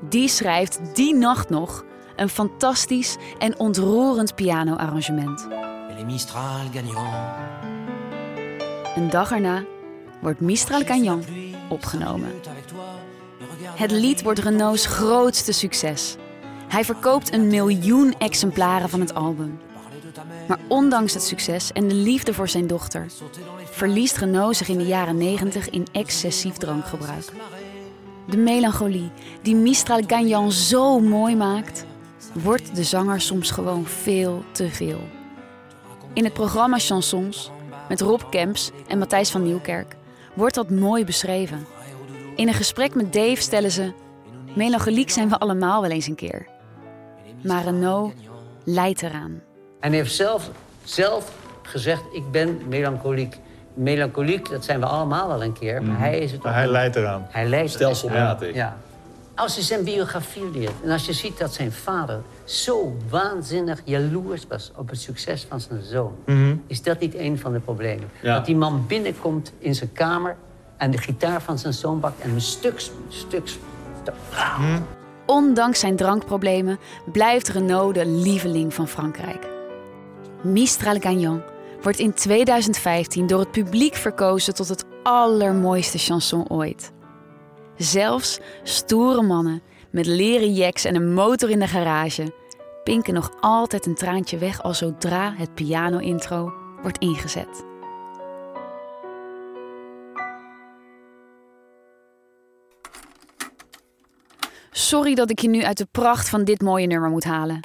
Die 0.00 0.28
schrijft 0.28 0.94
die 0.94 1.14
nacht 1.14 1.50
nog 1.50 1.84
een 2.16 2.28
fantastisch 2.28 3.16
en 3.38 3.58
ontroerend 3.58 4.34
piano-arrangement. 4.34 5.48
Les. 6.84 7.79
Een 8.94 9.10
dag 9.10 9.30
erna 9.30 9.64
wordt 10.20 10.40
Mistral 10.40 10.84
Gagnon 10.84 11.24
opgenomen. 11.68 12.32
Het 13.62 13.90
lied 13.90 14.22
wordt 14.22 14.38
Renault's 14.38 14.86
grootste 14.86 15.52
succes. 15.52 16.16
Hij 16.68 16.84
verkoopt 16.84 17.32
een 17.32 17.46
miljoen 17.46 18.14
exemplaren 18.18 18.88
van 18.88 19.00
het 19.00 19.14
album. 19.14 19.58
Maar 20.48 20.58
ondanks 20.68 21.14
het 21.14 21.22
succes 21.22 21.72
en 21.72 21.88
de 21.88 21.94
liefde 21.94 22.34
voor 22.34 22.48
zijn 22.48 22.66
dochter, 22.66 23.06
verliest 23.70 24.16
Renault 24.16 24.56
zich 24.56 24.68
in 24.68 24.78
de 24.78 24.86
jaren 24.86 25.16
90 25.16 25.70
in 25.70 25.86
excessief 25.92 26.56
drankgebruik. 26.56 27.32
De 28.28 28.36
melancholie 28.36 29.10
die 29.42 29.54
Mistral 29.54 30.02
Gagnon 30.06 30.52
zo 30.52 31.00
mooi 31.00 31.36
maakt, 31.36 31.84
wordt 32.32 32.76
de 32.76 32.84
zanger 32.84 33.20
soms 33.20 33.50
gewoon 33.50 33.86
veel 33.86 34.44
te 34.52 34.68
veel. 34.68 35.00
In 36.12 36.24
het 36.24 36.32
programma 36.32 36.78
Chansons 36.78 37.50
met 37.90 38.00
Rob 38.00 38.20
Kemps 38.30 38.70
en 38.88 38.98
Matthijs 38.98 39.30
van 39.30 39.42
Nieuwkerk 39.42 39.96
wordt 40.34 40.54
dat 40.54 40.70
mooi 40.70 41.04
beschreven. 41.04 41.66
In 42.36 42.48
een 42.48 42.54
gesprek 42.54 42.94
met 42.94 43.12
Dave 43.12 43.40
stellen 43.42 43.70
ze: 43.70 43.92
Melancholiek 44.54 45.10
zijn 45.10 45.28
we 45.28 45.38
allemaal 45.38 45.80
wel 45.80 45.90
eens 45.90 46.06
een 46.06 46.14
keer. 46.14 46.46
Maar 47.42 47.64
Renault 47.64 48.14
lijdt 48.64 49.02
eraan. 49.02 49.40
En 49.80 49.88
hij 49.88 49.98
heeft 49.98 50.14
zelf, 50.14 50.50
zelf 50.84 51.32
gezegd, 51.62 52.02
ik 52.12 52.30
ben 52.30 52.60
melancholiek. 52.68 53.36
Melancholiek, 53.74 54.50
dat 54.50 54.64
zijn 54.64 54.80
we 54.80 54.86
allemaal 54.86 55.28
wel 55.28 55.42
een 55.42 55.52
keer, 55.52 55.82
maar 55.82 55.98
hij 55.98 56.18
is 56.18 56.32
het 56.32 56.42
Maar 56.42 56.52
ook 56.52 56.58
hij 56.58 56.68
leidt 56.68 56.96
eraan. 56.96 57.26
Hij 57.28 57.46
leidt 57.46 57.70
Stelselmatig. 57.70 58.54
Ja. 58.54 58.76
Als 59.40 59.54
je 59.54 59.62
zijn 59.62 59.84
biografie 59.84 60.50
leert 60.50 60.72
en 60.84 60.90
als 60.90 61.06
je 61.06 61.12
ziet 61.12 61.38
dat 61.38 61.54
zijn 61.54 61.72
vader 61.72 62.22
zo 62.44 62.96
waanzinnig 63.08 63.80
jaloers 63.84 64.46
was 64.48 64.72
op 64.76 64.88
het 64.88 65.00
succes 65.00 65.46
van 65.48 65.60
zijn 65.60 65.82
zoon, 65.82 66.12
is 66.66 66.82
dat 66.82 67.00
niet 67.00 67.14
een 67.14 67.38
van 67.38 67.52
de 67.52 67.60
problemen? 67.60 68.10
Ja. 68.22 68.34
Dat 68.34 68.46
die 68.46 68.56
man 68.56 68.84
binnenkomt 68.86 69.52
in 69.58 69.74
zijn 69.74 69.92
kamer 69.92 70.36
en 70.76 70.90
de 70.90 70.98
gitaar 70.98 71.42
van 71.42 71.58
zijn 71.58 71.72
zoon 71.72 72.00
pakt 72.00 72.20
en 72.20 72.30
een 72.30 72.40
stuk, 72.40 72.80
stuk, 73.08 73.48
stuk 73.48 74.14
Ondanks 75.26 75.80
zijn 75.80 75.96
drankproblemen 75.96 76.78
blijft 77.12 77.48
Renault 77.48 77.94
de 77.94 78.06
lieveling 78.06 78.74
van 78.74 78.88
Frankrijk. 78.88 79.46
Mistral 80.42 81.00
Gagnon 81.00 81.42
wordt 81.82 81.98
in 81.98 82.14
2015 82.14 83.26
door 83.26 83.40
het 83.40 83.50
publiek 83.50 83.94
verkozen 83.94 84.54
tot 84.54 84.68
het 84.68 84.84
allermooiste 85.02 85.98
chanson 85.98 86.48
ooit. 86.48 86.92
Zelfs 87.80 88.38
stoere 88.62 89.22
mannen 89.22 89.62
met 89.90 90.06
leren 90.06 90.52
jacks 90.52 90.84
en 90.84 90.94
een 90.94 91.12
motor 91.12 91.50
in 91.50 91.58
de 91.58 91.66
garage 91.66 92.32
pinken 92.84 93.14
nog 93.14 93.30
altijd 93.40 93.86
een 93.86 93.94
traantje 93.94 94.38
weg 94.38 94.62
al 94.62 94.74
zodra 94.74 95.34
het 95.36 95.54
piano-intro 95.54 96.52
wordt 96.82 96.98
ingezet. 96.98 97.64
Sorry 104.70 105.14
dat 105.14 105.30
ik 105.30 105.38
je 105.38 105.48
nu 105.48 105.62
uit 105.62 105.78
de 105.78 105.88
pracht 105.90 106.28
van 106.28 106.44
dit 106.44 106.62
mooie 106.62 106.86
nummer 106.86 107.10
moet 107.10 107.24
halen. 107.24 107.60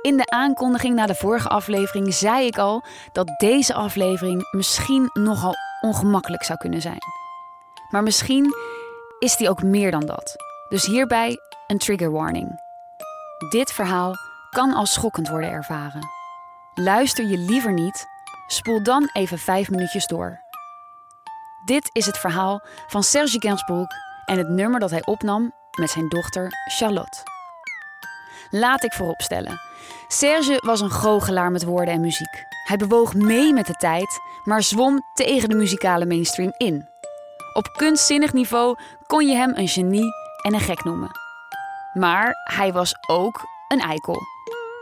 In 0.00 0.16
de 0.16 0.26
aankondiging 0.30 0.94
na 0.94 1.06
de 1.06 1.14
vorige 1.14 1.48
aflevering 1.48 2.14
zei 2.14 2.46
ik 2.46 2.58
al 2.58 2.84
dat 3.12 3.34
deze 3.38 3.74
aflevering 3.74 4.48
misschien 4.50 5.10
nogal 5.12 5.54
ongemakkelijk 5.80 6.44
zou 6.44 6.58
kunnen 6.58 6.80
zijn. 6.80 6.98
Maar 7.90 8.02
misschien 8.02 8.54
is 9.22 9.36
die 9.36 9.48
ook 9.48 9.62
meer 9.62 9.90
dan 9.90 10.06
dat. 10.06 10.36
Dus 10.68 10.86
hierbij 10.86 11.38
een 11.66 11.78
trigger 11.78 12.10
warning. 12.10 12.60
Dit 13.50 13.72
verhaal 13.72 14.14
kan 14.50 14.74
als 14.74 14.92
schokkend 14.92 15.28
worden 15.28 15.50
ervaren. 15.50 16.08
Luister 16.74 17.26
je 17.26 17.38
liever 17.38 17.72
niet, 17.72 18.06
spoel 18.46 18.82
dan 18.82 19.10
even 19.12 19.38
vijf 19.38 19.70
minuutjes 19.70 20.06
door. 20.06 20.40
Dit 21.64 21.90
is 21.92 22.06
het 22.06 22.18
verhaal 22.18 22.60
van 22.86 23.02
Serge 23.02 23.40
Gainsbourg 23.40 23.88
en 24.24 24.38
het 24.38 24.48
nummer 24.48 24.80
dat 24.80 24.90
hij 24.90 25.04
opnam 25.04 25.52
met 25.78 25.90
zijn 25.90 26.08
dochter 26.08 26.50
Charlotte. 26.78 27.22
Laat 28.50 28.84
ik 28.84 28.92
vooropstellen. 28.92 29.60
Serge 30.08 30.62
was 30.64 30.80
een 30.80 30.90
goochelaar 30.90 31.50
met 31.50 31.64
woorden 31.64 31.94
en 31.94 32.00
muziek. 32.00 32.44
Hij 32.64 32.76
bewoog 32.76 33.14
mee 33.14 33.52
met 33.52 33.66
de 33.66 33.74
tijd, 33.74 34.20
maar 34.44 34.62
zwom 34.62 35.00
tegen 35.14 35.48
de 35.48 35.56
muzikale 35.56 36.06
mainstream 36.06 36.52
in. 36.56 36.91
Op 37.52 37.72
kunstzinnig 37.76 38.32
niveau 38.32 38.76
kon 39.06 39.26
je 39.26 39.34
hem 39.34 39.52
een 39.54 39.68
genie 39.68 40.12
en 40.42 40.54
een 40.54 40.60
gek 40.60 40.84
noemen. 40.84 41.10
Maar 41.92 42.34
hij 42.44 42.72
was 42.72 42.94
ook 43.06 43.40
een 43.68 43.80
eikel, 43.80 44.18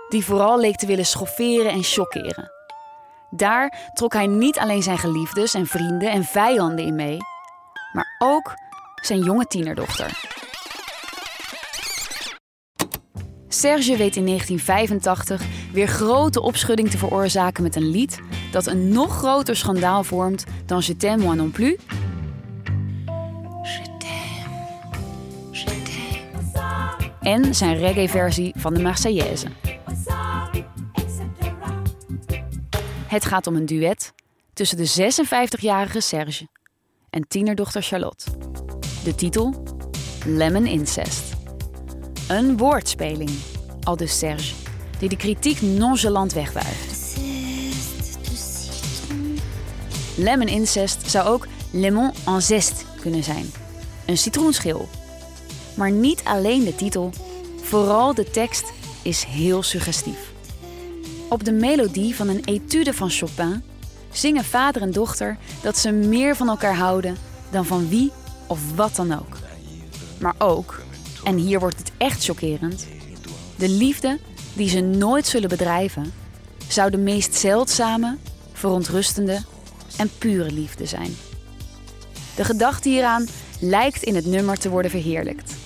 die 0.09 0.25
vooral 0.25 0.61
leek 0.61 0.77
te 0.77 0.87
willen 0.87 1.07
schofferen 1.07 1.71
en 1.71 1.83
chockeren. 1.83 2.51
Daar 3.31 3.91
trok 3.93 4.13
hij 4.13 4.27
niet 4.27 4.59
alleen 4.59 4.83
zijn 4.83 4.99
geliefdes 4.99 5.55
en 5.55 5.67
vrienden 5.67 6.11
en 6.11 6.25
vijanden 6.25 6.85
in 6.85 6.95
mee, 6.95 7.17
maar 7.93 8.17
ook 8.19 8.55
zijn 8.95 9.23
jonge 9.23 9.47
tienerdochter. 9.47 10.29
Serge 13.49 13.97
weet 13.97 14.17
in 14.17 14.27
1985 14.27 15.43
weer 15.73 15.89
grote 15.89 16.41
opschudding 16.41 16.91
te 16.91 16.99
veroorzaken 16.99 17.63
met 17.63 17.77
een 17.77 17.91
lied 17.91 18.21
dat 18.51 18.67
een 18.67 18.89
nog 18.89 19.17
groter 19.17 19.57
schandaal 19.57 20.05
vormt 20.05 20.45
dan 20.67 20.83
Je 20.85 20.97
t'aime 20.97 21.23
moi 21.23 21.37
non 21.37 21.51
plus. 21.51 21.77
En 27.21 27.55
zijn 27.55 27.79
reggae-versie 27.79 28.53
van 28.57 28.75
de 28.75 28.83
Marseillaise. 28.83 29.47
Het 33.07 33.25
gaat 33.25 33.47
om 33.47 33.57
een 33.57 33.67
duet 33.67 34.13
tussen 34.53 34.77
de 34.77 35.13
56-jarige 35.13 36.01
Serge 36.01 36.49
en 37.11 37.29
tienerdochter 37.29 37.83
Charlotte. 37.83 38.31
De 39.05 39.15
titel 39.15 39.65
Lemon 40.25 40.67
Incest. 40.67 41.37
Een 42.29 42.57
woordspeling, 42.57 43.31
aldus 43.83 44.19
Serge, 44.19 44.55
die 44.99 45.09
de 45.09 45.17
kritiek 45.17 45.61
nonchalant 45.61 46.33
wegwuift. 46.33 47.19
Lemon 50.17 50.49
incest 50.49 51.11
zou 51.11 51.29
ook 51.29 51.47
lemon 51.71 52.13
zest 52.39 52.85
kunnen 53.01 53.23
zijn. 53.23 53.53
Een 54.07 54.19
citroenschil. 54.19 54.89
Maar 55.81 55.91
niet 55.91 56.21
alleen 56.25 56.65
de 56.65 56.75
titel, 56.75 57.11
vooral 57.63 58.15
de 58.15 58.31
tekst 58.31 58.73
is 59.03 59.25
heel 59.25 59.63
suggestief. 59.63 60.33
Op 61.29 61.45
de 61.45 61.53
melodie 61.53 62.15
van 62.15 62.29
een 62.29 62.45
etude 62.45 62.95
van 62.95 63.11
Chopin 63.11 63.63
zingen 64.13 64.45
vader 64.45 64.83
en 64.83 64.91
dochter 64.91 65.39
dat 65.63 65.79
ze 65.79 65.91
meer 65.91 66.37
van 66.37 66.49
elkaar 66.49 66.77
houden 66.77 67.17
dan 67.51 67.67
van 67.67 67.89
wie 67.89 68.13
of 68.47 68.61
wat 68.75 68.97
dan 68.97 69.13
ook. 69.13 69.37
Maar 70.19 70.35
ook, 70.39 70.81
en 71.25 71.37
hier 71.37 71.61
wordt 71.61 71.79
het 71.79 71.93
echt 71.97 72.25
chockerend, 72.25 72.87
de 73.57 73.69
liefde 73.69 74.19
die 74.55 74.69
ze 74.69 74.81
nooit 74.81 75.27
zullen 75.27 75.49
bedrijven, 75.49 76.13
zou 76.69 76.91
de 76.91 76.99
meest 76.99 77.35
zeldzame, 77.35 78.17
verontrustende 78.53 79.43
en 79.97 80.11
pure 80.19 80.53
liefde 80.53 80.87
zijn. 80.87 81.17
De 82.37 82.45
gedachte 82.45 82.89
hieraan 82.89 83.29
lijkt 83.61 84.03
in 84.03 84.15
het 84.15 84.27
nummer 84.27 84.59
te 84.59 84.69
worden 84.69 84.91
verheerlijkt. 84.91 85.60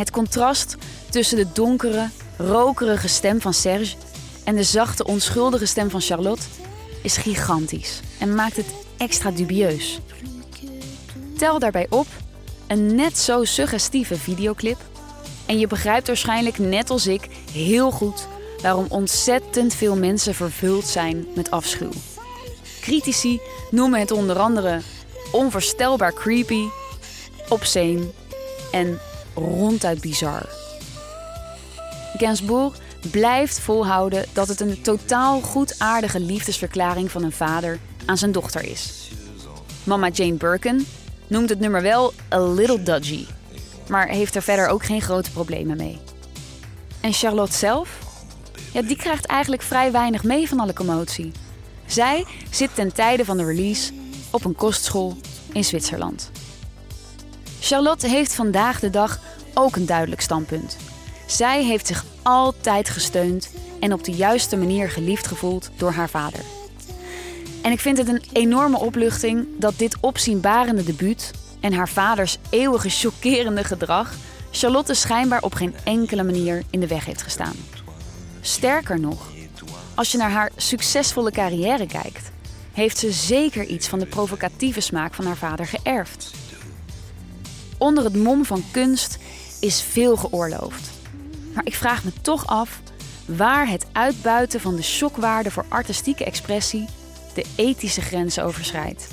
Het 0.00 0.10
contrast 0.10 0.76
tussen 1.10 1.36
de 1.36 1.46
donkere, 1.52 2.08
rokerige 2.36 3.08
stem 3.08 3.40
van 3.40 3.54
Serge 3.54 3.96
en 4.44 4.56
de 4.56 4.62
zachte, 4.62 5.04
onschuldige 5.04 5.66
stem 5.66 5.90
van 5.90 6.00
Charlotte 6.00 6.46
is 7.02 7.16
gigantisch 7.16 8.00
en 8.18 8.34
maakt 8.34 8.56
het 8.56 8.66
extra 8.96 9.30
dubieus. 9.30 10.00
Tel 11.36 11.58
daarbij 11.58 11.86
op 11.90 12.06
een 12.66 12.94
net 12.94 13.18
zo 13.18 13.44
suggestieve 13.44 14.16
videoclip 14.16 14.78
en 15.46 15.58
je 15.58 15.66
begrijpt 15.66 16.06
waarschijnlijk 16.06 16.58
net 16.58 16.90
als 16.90 17.06
ik 17.06 17.28
heel 17.52 17.90
goed 17.90 18.26
waarom 18.62 18.86
ontzettend 18.88 19.74
veel 19.74 19.96
mensen 19.96 20.34
vervuld 20.34 20.86
zijn 20.86 21.26
met 21.34 21.50
afschuw. 21.50 21.92
Critici 22.80 23.40
noemen 23.70 24.00
het 24.00 24.10
onder 24.10 24.38
andere 24.38 24.80
onvoorstelbaar 25.32 26.12
creepy, 26.12 26.64
obscene 27.48 28.10
en 28.70 29.00
ronduit 29.34 30.00
bizar. 30.00 30.48
Gainsbourg 32.16 32.76
blijft 33.10 33.60
volhouden 33.60 34.24
dat 34.32 34.48
het 34.48 34.60
een 34.60 34.82
totaal 34.82 35.40
goedaardige 35.40 36.20
liefdesverklaring 36.20 37.10
van 37.10 37.22
een 37.22 37.32
vader 37.32 37.78
aan 38.06 38.18
zijn 38.18 38.32
dochter 38.32 38.64
is. 38.64 39.10
Mama 39.84 40.08
Jane 40.08 40.34
Birkin 40.34 40.86
noemt 41.26 41.48
het 41.48 41.60
nummer 41.60 41.82
wel 41.82 42.12
a 42.32 42.40
little 42.40 42.82
dodgy, 42.82 43.26
maar 43.88 44.08
heeft 44.08 44.34
er 44.34 44.42
verder 44.42 44.68
ook 44.68 44.84
geen 44.84 45.02
grote 45.02 45.30
problemen 45.30 45.76
mee. 45.76 45.98
En 47.00 47.12
Charlotte 47.12 47.56
zelf? 47.56 47.98
Ja, 48.72 48.82
die 48.82 48.96
krijgt 48.96 49.24
eigenlijk 49.24 49.62
vrij 49.62 49.92
weinig 49.92 50.24
mee 50.24 50.48
van 50.48 50.60
alle 50.60 50.72
commotie. 50.72 51.32
Zij 51.86 52.24
zit 52.50 52.74
ten 52.74 52.92
tijde 52.92 53.24
van 53.24 53.36
de 53.36 53.44
release 53.44 53.92
op 54.30 54.44
een 54.44 54.54
kostschool 54.54 55.16
in 55.52 55.64
Zwitserland. 55.64 56.30
Charlotte 57.60 58.08
heeft 58.08 58.34
vandaag 58.34 58.80
de 58.80 58.90
dag 58.90 59.20
ook 59.54 59.76
een 59.76 59.86
duidelijk 59.86 60.20
standpunt. 60.20 60.76
Zij 61.26 61.64
heeft 61.64 61.86
zich 61.86 62.04
altijd 62.22 62.88
gesteund 62.88 63.50
en 63.80 63.92
op 63.92 64.04
de 64.04 64.12
juiste 64.12 64.56
manier 64.56 64.90
geliefd 64.90 65.26
gevoeld 65.26 65.70
door 65.76 65.92
haar 65.92 66.08
vader. 66.08 66.40
En 67.62 67.72
ik 67.72 67.80
vind 67.80 67.98
het 67.98 68.08
een 68.08 68.22
enorme 68.32 68.78
opluchting 68.78 69.46
dat 69.58 69.78
dit 69.78 69.96
opzienbarende 70.00 70.84
debuut 70.84 71.30
en 71.60 71.72
haar 71.72 71.88
vaders 71.88 72.38
eeuwige 72.50 72.88
chockerende 72.88 73.64
gedrag 73.64 74.14
Charlotte 74.50 74.94
schijnbaar 74.94 75.42
op 75.42 75.54
geen 75.54 75.74
enkele 75.84 76.22
manier 76.22 76.62
in 76.70 76.80
de 76.80 76.86
weg 76.86 77.04
heeft 77.04 77.22
gestaan. 77.22 77.56
Sterker 78.40 79.00
nog, 79.00 79.28
als 79.94 80.12
je 80.12 80.18
naar 80.18 80.30
haar 80.30 80.50
succesvolle 80.56 81.30
carrière 81.30 81.86
kijkt, 81.86 82.30
heeft 82.72 82.98
ze 82.98 83.12
zeker 83.12 83.64
iets 83.64 83.88
van 83.88 83.98
de 83.98 84.06
provocatieve 84.06 84.80
smaak 84.80 85.14
van 85.14 85.24
haar 85.24 85.36
vader 85.36 85.66
geërfd. 85.66 86.39
Onder 87.80 88.04
het 88.04 88.16
mom 88.16 88.44
van 88.44 88.64
kunst 88.70 89.18
is 89.60 89.82
veel 89.82 90.16
geoorloofd. 90.16 90.90
Maar 91.54 91.66
ik 91.66 91.74
vraag 91.74 92.04
me 92.04 92.12
toch 92.22 92.46
af 92.46 92.80
waar 93.24 93.68
het 93.68 93.86
uitbuiten 93.92 94.60
van 94.60 94.76
de 94.76 94.82
shockwaarde 94.82 95.50
voor 95.50 95.64
artistieke 95.68 96.24
expressie 96.24 96.88
de 97.34 97.44
ethische 97.56 98.00
grenzen 98.00 98.44
overschrijdt. 98.44 99.08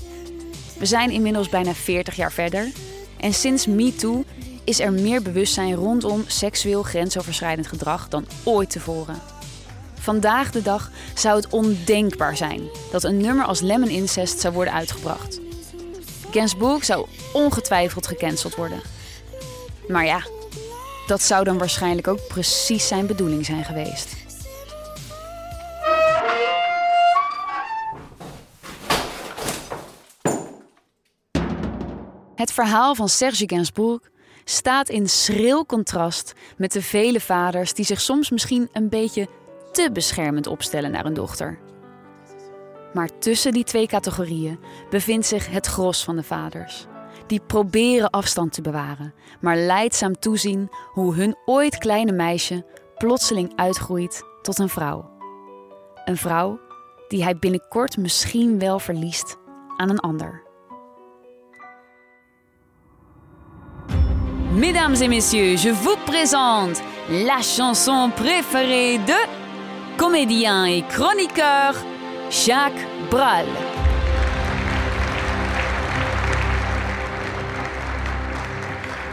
We 0.78 0.86
zijn 0.86 1.12
inmiddels 1.12 1.50
bijna 1.50 1.74
40 1.74 2.16
jaar 2.16 2.32
verder 2.32 2.72
en 3.20 3.34
sinds 3.34 3.68
MeToo 3.68 4.24
is 4.64 4.80
er 4.80 4.94
meer 4.94 5.22
bewustzijn 5.22 5.74
rondom 5.74 6.24
seksueel 6.28 6.84
grensoverschrijdend 6.84 7.68
gedrag 7.68 8.08
dan 8.08 8.26
ooit 8.44 8.70
tevoren. 8.70 9.22
Vandaag 10.00 10.52
de 10.52 10.62
dag 10.62 10.92
zou 11.14 11.36
het 11.36 11.50
ondenkbaar 11.50 12.38
zijn 12.38 12.62
dat 12.92 13.04
een 13.04 13.18
nummer 13.18 13.46
als 13.46 13.62
Lemon 13.62 13.90
Incest 13.90 14.40
zou 14.40 14.54
worden 14.54 14.74
uitgebracht. 14.74 15.40
Gainsbourg 16.32 16.86
zou 16.86 17.08
ongetwijfeld 17.34 18.08
gecanceld 18.08 18.56
worden. 18.56 18.82
Maar 19.88 20.06
ja, 20.06 20.22
dat 21.08 21.22
zou 21.22 21.44
dan 21.44 21.58
waarschijnlijk 21.58 22.08
ook 22.08 22.28
precies 22.28 22.88
zijn 22.88 23.08
bedoeling 23.08 23.46
zijn 23.46 23.64
geweest. 23.64 24.16
Het 32.36 32.52
verhaal 32.52 32.96
van 32.96 33.10
Serge 33.10 33.44
Gainsbourg 33.48 34.02
staat 34.44 34.90
in 34.90 35.10
schril 35.10 35.66
contrast 35.66 36.34
met 36.58 36.72
de 36.72 36.82
vele 36.82 37.20
vaders 37.20 37.74
die 37.74 37.86
zich 37.86 38.02
soms 38.02 38.30
misschien 38.30 38.70
een 38.74 38.90
beetje 38.90 39.28
te 39.72 39.90
beschermend 39.94 40.48
opstellen 40.48 40.92
naar 40.92 41.06
een 41.06 41.14
dochter. 41.14 41.67
Maar 42.94 43.10
tussen 43.20 43.52
die 43.52 43.64
twee 43.64 43.88
categorieën 43.88 44.60
bevindt 44.90 45.26
zich 45.26 45.50
het 45.50 45.68
gros 45.68 46.04
van 46.04 46.16
de 46.16 46.24
vaders, 46.24 46.86
die 47.28 47.42
proberen 47.48 48.10
afstand 48.10 48.54
te 48.54 48.62
bewaren, 48.62 49.14
maar 49.42 49.58
leidzaam 49.58 50.20
toezien 50.20 50.70
hoe 50.92 51.16
hun 51.16 51.36
ooit 51.46 51.78
kleine 51.78 52.12
meisje 52.12 52.66
plotseling 52.98 53.52
uitgroeit 53.56 54.24
tot 54.42 54.60
een 54.60 54.70
vrouw. 54.70 55.10
Een 56.06 56.18
vrouw 56.18 56.60
die 57.08 57.24
hij 57.24 57.38
binnenkort 57.38 57.98
misschien 57.98 58.60
wel 58.60 58.80
verliest 58.80 59.38
aan 59.78 59.90
een 59.90 60.00
ander. 60.00 60.46
Mesdames 64.52 65.02
et 65.02 65.08
messieurs, 65.08 65.64
je 65.64 65.74
vous 65.74 65.98
présente 66.06 66.82
la 67.10 67.42
chanson 67.42 68.12
préférée 68.12 68.98
de 69.06 69.26
comédien 69.98 70.66
et 70.66 70.84
chroniqueur 70.88 71.76
Jacques 72.30 72.86
Brel. 73.10 73.46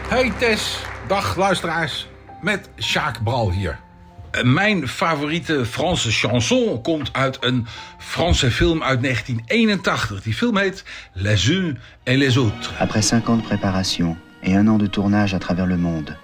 Hey 0.09 0.31
Tess, 0.37 0.83
dag 1.07 1.35
luisteraars, 1.35 2.07
met 2.41 2.69
Jacques 2.75 3.23
Bral 3.23 3.51
hier. 3.51 3.79
Mijn 4.43 4.87
favoriete 4.87 5.65
Franse 5.65 6.11
chanson 6.11 6.81
komt 6.81 7.09
uit 7.13 7.37
een 7.39 7.65
Franse 7.97 8.51
film 8.51 8.83
uit 8.83 9.01
1981. 9.01 10.21
Die 10.21 10.33
film 10.33 10.57
heet 10.57 10.83
Les 11.13 11.49
uns 11.49 11.77
et 12.03 12.17
les 12.17 12.37
autres. 12.37 12.73
Après 12.79 13.01
cinq 13.01 13.29
ans 13.29 13.37
de 13.37 13.43
préparation 13.43 14.17
et 14.41 14.55
un 14.55 14.67
an 14.67 14.77
de 14.77 14.89
tournage 14.89 15.33
à 15.33 15.39
travers 15.39 15.67
le 15.67 15.77
monde, 15.77 16.17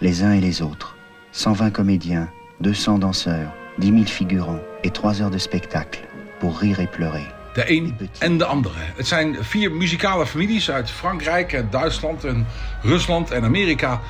les 0.00 0.22
uns 0.22 0.32
et 0.32 0.40
les 0.40 0.62
autres, 0.62 0.96
120 1.30 1.70
comédiens, 1.70 2.28
200 2.60 2.98
danseurs, 2.98 3.52
10 3.78 3.90
000 3.90 4.04
figurants 4.04 4.62
et 4.82 4.90
3 4.90 5.20
heures 5.20 5.30
de 5.30 5.38
spectacle 5.38 6.07
pour 6.38 6.58
rire 6.58 6.80
et 6.80 6.90
pleurer. 6.90 7.26
De 7.54 7.70
een 7.70 7.96
en 8.18 8.38
de 8.38 8.44
andere. 8.44 8.78
Het 8.96 9.06
zijn 9.06 9.36
vier 9.40 9.72
muzikale 9.72 10.26
families 10.26 10.70
uit 10.70 10.90
Frankrijk 10.90 11.52
en 11.52 11.68
Duitsland 11.70 12.24
en 12.24 12.46
Rusland 12.82 13.30
en 13.30 13.44
Amerika. 13.44 14.00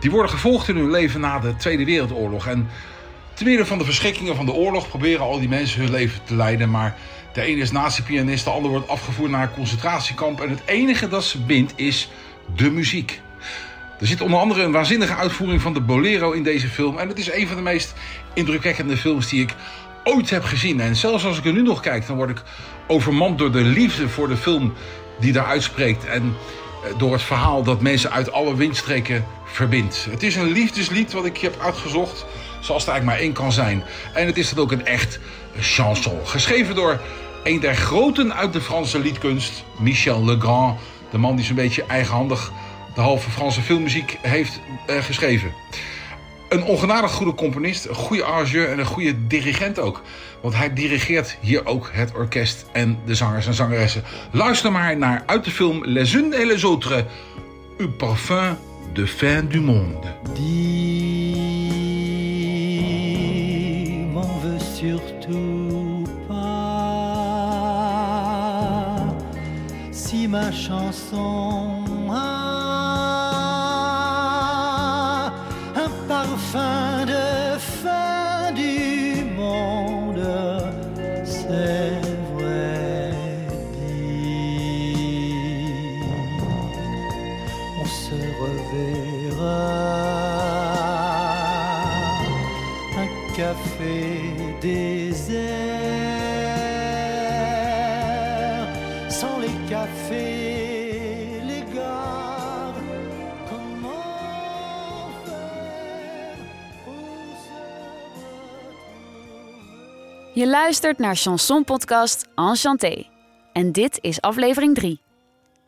Die 0.00 0.10
worden 0.10 0.30
gevolgd 0.30 0.68
in 0.68 0.76
hun 0.76 0.90
leven 0.90 1.20
na 1.20 1.38
de 1.38 1.56
Tweede 1.56 1.84
Wereldoorlog. 1.84 2.46
En 2.46 2.68
te 3.34 3.44
midden 3.44 3.66
van 3.66 3.78
de 3.78 3.84
verschrikkingen 3.84 4.36
van 4.36 4.46
de 4.46 4.52
oorlog 4.52 4.88
proberen 4.88 5.20
al 5.20 5.38
die 5.38 5.48
mensen 5.48 5.80
hun 5.80 5.90
leven 5.90 6.20
te 6.24 6.34
leiden. 6.34 6.70
Maar 6.70 6.96
de 7.32 7.42
ene 7.42 7.60
is 7.60 7.70
nazi-pianist, 7.70 8.44
de 8.44 8.50
ander 8.50 8.70
wordt 8.70 8.88
afgevoerd 8.88 9.30
naar 9.30 9.42
een 9.42 9.54
concentratiekamp. 9.54 10.40
En 10.40 10.50
het 10.50 10.62
enige 10.64 11.08
dat 11.08 11.24
ze 11.24 11.40
bindt 11.40 11.72
is 11.76 12.10
de 12.56 12.70
muziek. 12.70 13.20
Er 14.00 14.06
zit 14.06 14.20
onder 14.20 14.38
andere 14.38 14.62
een 14.62 14.72
waanzinnige 14.72 15.14
uitvoering 15.14 15.62
van 15.62 15.74
de 15.74 15.80
Bolero 15.80 16.32
in 16.32 16.42
deze 16.42 16.68
film. 16.68 16.98
En 16.98 17.08
het 17.08 17.18
is 17.18 17.32
een 17.32 17.46
van 17.46 17.56
de 17.56 17.62
meest 17.62 17.94
indrukwekkende 18.34 18.96
films 18.96 19.28
die 19.28 19.42
ik 19.42 19.54
ooit 20.08 20.30
heb 20.30 20.44
gezien. 20.44 20.80
En 20.80 20.96
zelfs 20.96 21.24
als 21.24 21.38
ik 21.38 21.44
er 21.44 21.52
nu 21.52 21.62
nog 21.62 21.80
kijk, 21.80 22.06
dan 22.06 22.16
word 22.16 22.30
ik 22.30 22.42
overmand 22.86 23.38
door 23.38 23.52
de 23.52 23.62
liefde 23.62 24.08
voor 24.08 24.28
de 24.28 24.36
film 24.36 24.72
die 25.20 25.32
daar 25.32 25.46
uitspreekt. 25.46 26.04
En 26.04 26.36
eh, 26.84 26.98
door 26.98 27.12
het 27.12 27.22
verhaal 27.22 27.62
dat 27.62 27.80
mensen 27.80 28.10
uit 28.10 28.32
alle 28.32 28.56
windstreken 28.56 29.24
verbindt. 29.44 30.06
Het 30.10 30.22
is 30.22 30.36
een 30.36 30.52
liefdeslied 30.52 31.12
wat 31.12 31.24
ik 31.24 31.38
heb 31.38 31.60
uitgezocht, 31.60 32.26
zoals 32.60 32.82
het 32.82 32.90
eigenlijk 32.90 33.04
maar 33.04 33.18
één 33.18 33.32
kan 33.32 33.52
zijn. 33.52 33.84
En 34.14 34.26
het 34.26 34.38
is 34.38 34.50
dan 34.50 34.64
ook 34.64 34.72
een 34.72 34.86
echt 34.86 35.18
chanson. 35.58 36.18
Geschreven 36.24 36.74
door 36.74 37.00
een 37.44 37.60
der 37.60 37.76
groten 37.76 38.34
uit 38.34 38.52
de 38.52 38.60
Franse 38.60 38.98
liedkunst, 38.98 39.64
Michel 39.78 40.24
Legrand. 40.24 40.80
De 41.10 41.18
man 41.18 41.36
die 41.36 41.44
zo'n 41.44 41.54
beetje 41.54 41.84
eigenhandig 41.86 42.52
de 42.94 43.00
halve 43.00 43.30
Franse 43.30 43.60
filmmuziek 43.60 44.18
heeft 44.22 44.60
uh, 44.90 45.02
geschreven. 45.02 45.52
Een 46.48 46.62
ongenadig 46.62 47.10
goede 47.10 47.34
componist, 47.34 47.84
een 47.84 47.94
goede 47.94 48.24
arrangeur 48.24 48.68
en 48.68 48.78
een 48.78 48.86
goede 48.86 49.26
dirigent 49.26 49.78
ook. 49.78 50.02
Want 50.40 50.54
hij 50.54 50.74
dirigeert 50.74 51.36
hier 51.40 51.66
ook 51.66 51.90
het 51.92 52.12
orkest 52.14 52.66
en 52.72 52.98
de 53.04 53.14
zangers 53.14 53.46
en 53.46 53.54
zangeressen. 53.54 54.02
Luister 54.30 54.72
maar 54.72 54.96
naar 54.96 55.22
uit 55.26 55.44
de 55.44 55.50
film 55.50 55.84
Les 55.84 56.12
unes 56.12 56.34
et 56.34 56.46
les 56.46 56.62
autres. 56.62 57.04
Un 57.78 57.96
parfum 57.96 58.56
de 58.92 59.06
fin 59.06 59.48
du 59.48 59.60
monde. 59.60 60.06
Dis, 60.34 60.42
m'en 64.12 64.40
veux 64.42 64.60
surtout 64.74 66.08
pas 66.28 66.68
si 69.90 70.28
ma 70.28 70.50
chanson 70.50 71.77
café 93.38 94.34
désert, 94.60 95.38
sans 99.08 99.38
les 99.38 99.56
cafés, 99.68 101.40
les 101.46 101.64
gares. 101.74 102.74
Comment 103.48 105.10
faire 105.24 106.36
pour 106.84 107.36
se 107.44 107.60
Je 110.40 110.46
luistert 110.46 110.98
naar 110.98 111.16
Chanson 111.16 111.64
Podcast 111.64 112.28
Enchanté. 112.34 113.06
En 113.52 113.72
dit 113.72 113.98
is 114.00 114.20
aflevering 114.20 114.74
3. 114.74 115.00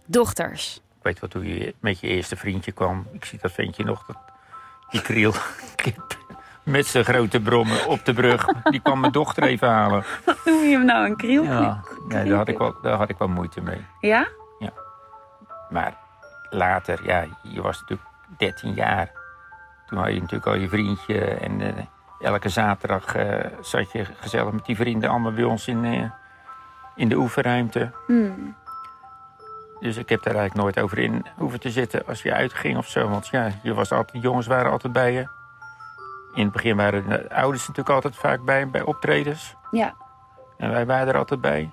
Dochters. 0.06 0.80
Ik 0.96 1.02
weet 1.02 1.20
wel 1.20 1.30
toen 1.30 1.46
je 1.46 1.74
met 1.80 2.00
je 2.00 2.06
eerste 2.06 2.36
vriendje 2.36 2.72
kwam. 2.72 3.06
Ik 3.12 3.24
zie 3.24 3.38
dat 3.42 3.52
ventje 3.52 3.84
nog. 3.84 4.06
Dat, 4.06 4.16
die 4.90 5.02
kriel. 5.02 5.32
Met 6.70 6.86
zijn 6.86 7.04
grote 7.04 7.40
brommen 7.40 7.86
op 7.86 8.04
de 8.04 8.12
brug. 8.12 8.44
Die 8.70 8.80
kwam 8.80 9.00
mijn 9.00 9.12
dochter 9.12 9.42
even 9.42 9.68
halen. 9.68 10.04
Noem 10.44 10.62
je 10.64 10.70
hem 10.70 10.84
nou 10.84 11.06
een 11.06 11.16
kriel? 11.16 11.42
Ja, 11.42 11.80
nee, 12.08 12.28
daar, 12.28 12.36
had 12.36 12.48
ik 12.48 12.58
wel, 12.58 12.76
daar 12.82 12.96
had 12.96 13.08
ik 13.08 13.18
wel 13.18 13.28
moeite 13.28 13.60
mee. 13.60 13.86
Ja? 14.00 14.28
Maar 15.70 15.96
later, 16.50 17.00
ja, 17.04 17.24
je 17.42 17.62
was 17.62 17.80
natuurlijk 17.80 18.08
13 18.38 18.74
jaar. 18.74 19.10
Toen 19.86 19.98
had 19.98 20.08
je 20.08 20.20
natuurlijk 20.20 20.46
al 20.46 20.54
je 20.54 20.68
vriendje. 20.68 21.20
En 21.20 21.60
eh, 21.60 21.84
elke 22.20 22.48
zaterdag 22.48 23.14
eh, 23.14 23.46
zat 23.60 23.92
je 23.92 24.04
gezellig 24.20 24.52
met 24.52 24.66
die 24.66 24.76
vrienden 24.76 25.10
allemaal 25.10 25.32
bij 25.32 25.44
ons 25.44 25.68
in, 25.68 25.84
eh, 25.84 26.10
in 26.94 27.08
de 27.08 27.16
oefenruimte. 27.16 27.90
Hmm. 28.06 28.56
Dus 29.80 29.96
ik 29.96 30.08
heb 30.08 30.22
daar 30.22 30.34
eigenlijk 30.34 30.64
nooit 30.64 30.84
over 30.84 30.98
in 30.98 31.26
hoeven 31.36 31.60
te 31.60 31.70
zitten 31.70 32.06
als 32.06 32.22
je 32.22 32.32
uitging 32.32 32.76
of 32.76 32.88
zo. 32.88 33.08
Want 33.08 33.28
ja, 33.28 33.50
je 33.62 33.74
was 33.74 33.92
altijd, 33.92 34.22
jongens 34.22 34.46
waren 34.46 34.70
altijd 34.70 34.92
bij 34.92 35.12
je. 35.12 35.39
In 36.34 36.42
het 36.42 36.52
begin 36.52 36.76
waren 36.76 37.08
de 37.08 37.34
ouders 37.34 37.68
natuurlijk 37.68 37.94
altijd 37.94 38.16
vaak 38.16 38.44
bij, 38.44 38.68
bij 38.68 38.82
optredens. 38.82 39.56
Ja. 39.70 39.94
En 40.56 40.70
wij 40.70 40.86
waren 40.86 41.08
er 41.08 41.18
altijd 41.18 41.40
bij. 41.40 41.70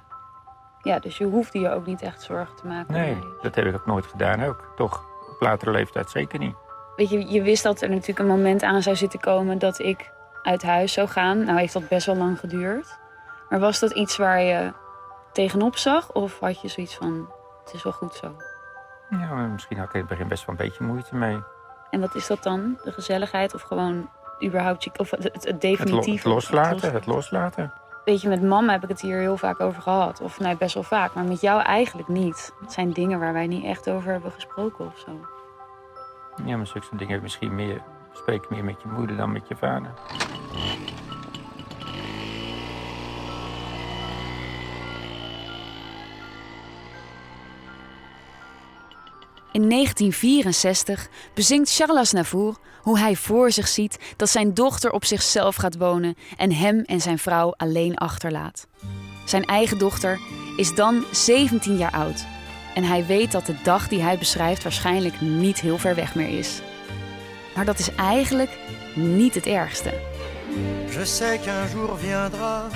ja, 0.81 0.99
dus 0.99 1.17
je 1.17 1.25
hoefde 1.25 1.59
je 1.59 1.69
ook 1.69 1.85
niet 1.85 2.01
echt 2.01 2.21
zorgen 2.21 2.55
te 2.55 2.67
maken. 2.67 2.93
Nee, 2.93 3.15
mij. 3.15 3.23
dat 3.41 3.55
heb 3.55 3.65
ik 3.65 3.75
ook 3.75 3.85
nooit 3.85 4.05
gedaan 4.05 4.43
ook. 4.43 4.73
Toch, 4.75 5.03
op 5.29 5.41
latere 5.41 5.71
leeftijd 5.71 6.09
zeker 6.09 6.39
niet. 6.39 6.55
Weet 6.95 7.09
je, 7.09 7.27
je 7.27 7.41
wist 7.41 7.63
dat 7.63 7.81
er 7.81 7.89
natuurlijk 7.89 8.19
een 8.19 8.27
moment 8.27 8.63
aan 8.63 8.81
zou 8.81 8.95
zitten 8.95 9.19
komen 9.19 9.59
dat 9.59 9.79
ik 9.79 10.11
uit 10.43 10.63
huis 10.63 10.93
zou 10.93 11.07
gaan. 11.07 11.43
Nou 11.43 11.59
heeft 11.59 11.73
dat 11.73 11.87
best 11.87 12.05
wel 12.05 12.15
lang 12.15 12.39
geduurd. 12.39 12.99
Maar 13.49 13.59
was 13.59 13.79
dat 13.79 13.91
iets 13.91 14.17
waar 14.17 14.41
je 14.41 14.73
tegenop 15.31 15.77
zag? 15.77 16.11
Of 16.11 16.39
had 16.39 16.61
je 16.61 16.67
zoiets 16.67 16.95
van, 16.95 17.29
het 17.63 17.73
is 17.73 17.83
wel 17.83 17.93
goed 17.93 18.13
zo? 18.15 18.35
Ja, 19.09 19.33
misschien 19.33 19.77
had 19.77 19.87
ik 19.87 19.93
in 19.93 19.99
het 19.99 20.09
begin 20.09 20.27
best 20.27 20.45
wel 20.45 20.55
een 20.55 20.65
beetje 20.67 20.83
moeite 20.83 21.15
mee. 21.15 21.39
En 21.89 21.99
wat 21.99 22.15
is 22.15 22.27
dat 22.27 22.43
dan? 22.43 22.79
De 22.83 22.91
gezelligheid 22.91 23.53
of 23.53 23.61
gewoon 23.61 24.09
überhaupt 24.43 24.99
of 24.99 25.11
het, 25.11 25.23
het, 25.23 25.33
het 25.33 25.43
Het, 25.43 25.53
lo- 25.53 25.57
definitief? 25.59 26.23
het 26.23 26.33
loslaten, 26.33 26.93
het 26.93 27.05
loslaten. 27.05 27.73
Weet 28.05 28.21
je, 28.21 28.29
met 28.29 28.41
mama 28.43 28.71
heb 28.71 28.83
ik 28.83 28.89
het 28.89 29.01
hier 29.01 29.17
heel 29.17 29.37
vaak 29.37 29.59
over 29.59 29.81
gehad. 29.81 30.21
Of 30.21 30.39
nou, 30.39 30.55
best 30.57 30.73
wel 30.73 30.83
vaak. 30.83 31.13
Maar 31.13 31.23
met 31.23 31.41
jou 31.41 31.61
eigenlijk 31.61 32.07
niet. 32.07 32.53
Het 32.61 32.73
zijn 32.73 32.91
dingen 32.91 33.19
waar 33.19 33.33
wij 33.33 33.47
niet 33.47 33.63
echt 33.63 33.89
over 33.89 34.11
hebben 34.11 34.31
gesproken 34.31 34.85
of 34.85 34.97
zo. 34.97 35.11
Ja, 36.45 36.57
maar 36.57 36.67
zulke 36.67 36.95
dingen 36.95 37.21
misschien 37.21 37.55
meer, 37.55 37.81
spreek 38.13 38.49
meer 38.49 38.63
met 38.63 38.81
je 38.81 38.87
moeder 38.87 39.17
dan 39.17 39.31
met 39.31 39.47
je 39.47 39.55
vader. 39.55 39.91
In 49.57 49.69
1964 49.69 51.07
bezingt 51.33 51.75
Charles 51.75 51.97
Aznavour 51.97 52.57
hoe 52.81 52.99
hij 52.99 53.15
voor 53.15 53.51
zich 53.51 53.67
ziet 53.67 53.97
dat 54.15 54.29
zijn 54.29 54.53
dochter 54.53 54.91
op 54.91 55.05
zichzelf 55.05 55.55
gaat 55.55 55.77
wonen 55.77 56.15
en 56.37 56.51
hem 56.51 56.83
en 56.85 57.01
zijn 57.01 57.19
vrouw 57.19 57.53
alleen 57.55 57.95
achterlaat. 57.95 58.67
Zijn 59.25 59.45
eigen 59.45 59.77
dochter 59.77 60.19
is 60.55 60.75
dan 60.75 61.03
17 61.11 61.77
jaar 61.77 61.91
oud 61.91 62.25
en 62.75 62.83
hij 62.83 63.05
weet 63.05 63.31
dat 63.31 63.45
de 63.45 63.55
dag 63.63 63.87
die 63.87 64.01
hij 64.01 64.17
beschrijft 64.17 64.63
waarschijnlijk 64.63 65.21
niet 65.21 65.61
heel 65.61 65.77
ver 65.77 65.95
weg 65.95 66.15
meer 66.15 66.37
is. 66.37 66.61
Maar 67.55 67.65
dat 67.65 67.79
is 67.79 67.95
eigenlijk 67.95 68.57
niet 68.95 69.35
het 69.35 69.45
ergste. 69.45 69.93
Je 70.89 71.05
sais 71.05 71.45
jour 71.71 71.97
viendra, 71.97 72.67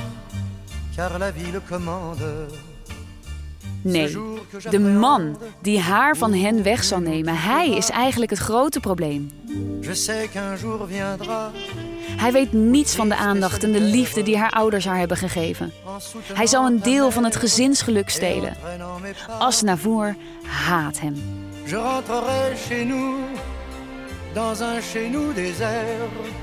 car 0.96 1.18
la 1.18 1.34
vie 1.34 1.52
le 1.52 1.62
commande. 1.70 2.46
Nee, 3.82 4.18
de 4.70 4.80
man 4.80 5.38
die 5.62 5.80
haar 5.80 6.18
van 6.18 6.34
hen 6.34 6.64
weg 6.64 6.84
zal 6.84 7.00
nemen, 7.00 7.38
hij 7.38 7.70
is 7.70 7.90
eigenlijk 7.90 8.32
het 8.32 8.40
grote 8.40 8.80
probleem. 8.80 9.32
Hij 12.18 12.32
weet 12.32 12.54
niets 12.54 12.96
van 12.96 13.10
de 13.10 13.16
aandacht 13.16 13.64
en 13.64 13.72
de 13.72 13.82
liefde 13.82 14.24
die 14.24 14.38
haar 14.38 14.52
ouders 14.52 14.86
haar 14.86 14.98
hebben 14.98 15.18
gegeven. 15.18 15.72
Hij 16.34 16.48
zou 16.48 16.66
een 16.66 16.82
deel 16.82 17.12
van 17.12 17.24
het 17.24 17.36
gezinsgeluk 17.36 18.10
stelen. 18.10 18.58
Aznavour 19.40 20.16
haat 20.44 21.00
hem. 21.00 21.16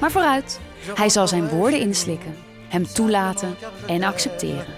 Maar 0.00 0.10
vooruit, 0.10 0.60
hij 0.94 1.08
zal 1.08 1.28
zijn 1.28 1.48
woorden 1.48 1.80
inslikken, 1.80 2.36
hem 2.68 2.86
toelaten 2.86 3.56
en 3.86 4.02
accepteren. 4.02 4.74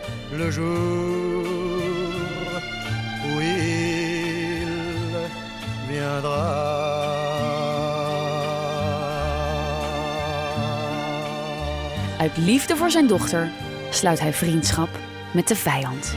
Uit 12.18 12.36
liefde 12.36 12.76
voor 12.76 12.90
zijn 12.90 13.06
dochter 13.06 13.50
sluit 13.90 14.20
hij 14.20 14.32
vriendschap 14.32 14.88
met 15.34 15.48
de 15.48 15.56
vijand. 15.56 16.14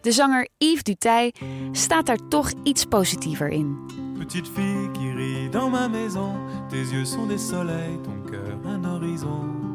De 0.00 0.12
zanger 0.12 0.48
Yves 0.58 0.82
Duteil 0.82 1.32
staat 1.72 2.06
daar 2.06 2.28
toch 2.28 2.52
iets 2.62 2.84
positiever 2.84 3.48
in. 3.48 3.78
Petite 4.18 4.50
fille 4.50 4.90
qui 4.90 5.12
rit 5.14 5.52
dans 5.52 5.70
ma 5.70 5.88
maison, 5.88 6.34
tes 6.68 6.90
yeux 6.90 7.10
sont 7.10 7.28
des 7.28 7.48
soleils, 7.48 8.00
ton 8.02 8.22
cœur 8.30 8.56
un 8.64 8.84
horizon. 8.84 9.71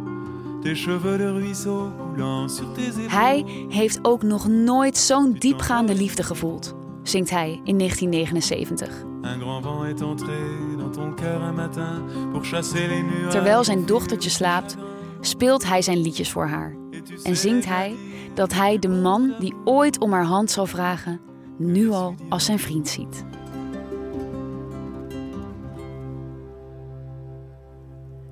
Hij 3.07 3.45
heeft 3.69 3.99
ook 4.01 4.23
nog 4.23 4.47
nooit 4.47 4.97
zo'n 4.97 5.33
diepgaande 5.33 5.95
liefde 5.95 6.23
gevoeld, 6.23 6.75
zingt 7.03 7.29
hij 7.29 7.61
in 7.63 7.77
1979. 7.77 9.05
Un 9.21 9.39
grand 9.41 9.63
vent 9.63 9.83
est 9.83 10.01
entré 10.01 10.37
dans 10.77 10.97
ton 10.97 11.15
cœur 11.15 11.41
un 11.41 11.55
matin 11.55 12.03
pour 12.31 12.43
chasser 12.45 12.87
les 12.87 13.01
nuages. 13.01 13.31
Terwijl 13.31 13.63
zijn 13.63 13.85
dochtertje 13.85 14.29
slaapt, 14.29 14.75
speelt 15.21 15.67
hij 15.67 15.81
zijn 15.81 16.01
liedjes 16.01 16.31
voor 16.31 16.47
haar. 16.47 16.75
En 17.23 17.37
zingt 17.37 17.65
hij 17.65 17.95
dat 18.33 18.53
hij 18.53 18.79
de 18.79 18.89
man 18.89 19.35
die 19.39 19.53
ooit 19.65 19.99
om 19.99 20.11
haar 20.11 20.25
hand 20.25 20.51
zal 20.51 20.65
vragen, 20.65 21.21
nu 21.57 21.89
al 21.89 22.15
als 22.29 22.45
zijn 22.45 22.59
vriend 22.59 22.87
ziet. 22.87 23.25